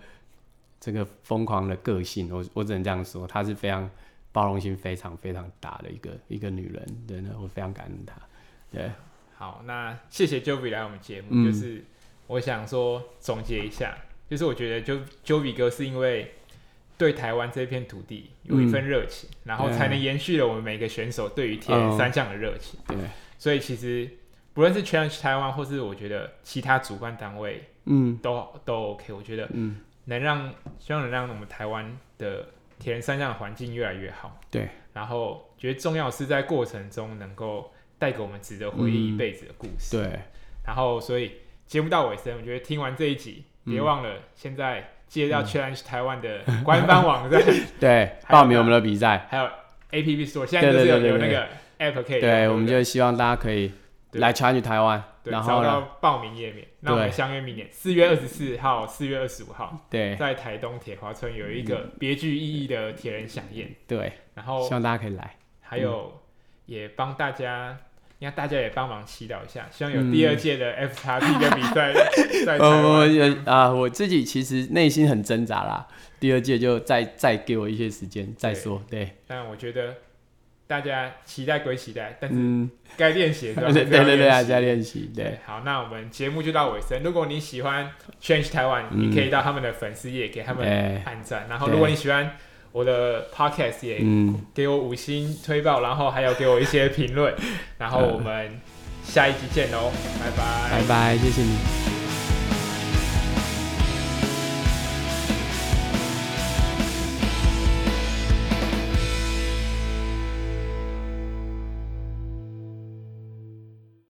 [0.81, 3.89] 这个疯狂的个性，我我只能这样说，她是非常
[4.33, 8.17] 包容心非常非常大的一个一个女人，真的我非常感恩她。
[8.73, 8.91] 对，
[9.37, 11.85] 好，那谢谢 Jovi 来我们节目，嗯、就是
[12.27, 13.97] 我想说总结一下，
[14.29, 16.35] 就是我觉得就 Jovi 哥是因为
[17.01, 22.79] 对台湾这片土地有一份热情，嗯、然后才能延续了我们每个选手对于铁人三项的热情。
[22.87, 22.99] 对，
[23.39, 24.07] 所以其实
[24.53, 27.65] 不论是 Challenge Taiwan 或是我觉得其他主办单位。
[27.87, 32.47] 嗯，都都 OK，我觉得，嗯，能让希望能让我们台湾的
[32.79, 34.39] 铁人三项的环境越来越好。
[34.51, 39.97] 对，然后觉得重要是在过程中能够带给我们值得回忆一辈子的故事。
[39.97, 40.21] 对，
[40.67, 41.33] 然后所以
[41.67, 47.43] 节目到尾声，我觉得听完这一集，别忘了现在接到 Challenge 台湾的官方网站，
[47.81, 49.45] 对，报名我们的比赛，还有
[49.91, 51.47] APP Store，现在就是有有那个
[51.81, 53.73] App 可以，对，我们就希望大家可以
[54.13, 55.03] 来 Challenge 台湾。
[55.25, 63.71] 然后找到报名页面，那我们相约明年四月二十四号、四月二十五号，对，在台东铁花村有一个别具意义的铁人响宴。
[63.87, 66.23] 对，然后希望大家可以来，还有
[66.65, 67.77] 也帮大家，
[68.21, 71.93] 你看大家也帮忙祈祷一下，希望有第二届的 F 叉 P 的比赛
[72.47, 73.37] 在台湾。
[73.47, 75.89] 啊，我自己其实内心很挣扎啦，
[76.21, 78.83] 第二届就再再给我一些时间再说。
[78.89, 79.95] 对，但我觉得。
[80.71, 85.11] 大家期待归期待，但是该练习的对对 对，还在练习。
[85.13, 87.03] 对，好，那我们节目就到尾声。
[87.03, 87.91] 如果你喜欢
[88.23, 90.65] Challenge Taiwan，你可以到他们的粉丝页给他们
[91.05, 91.49] 按赞。
[91.49, 92.37] 然后，如果你喜欢
[92.73, 94.01] 我的 podcast 也
[94.55, 97.35] 给我五星推爆，然后还有给我一些评论，
[97.79, 98.61] 然后我们
[99.05, 99.91] 下一集见喽，
[100.21, 101.90] 拜拜，拜拜，谢谢你。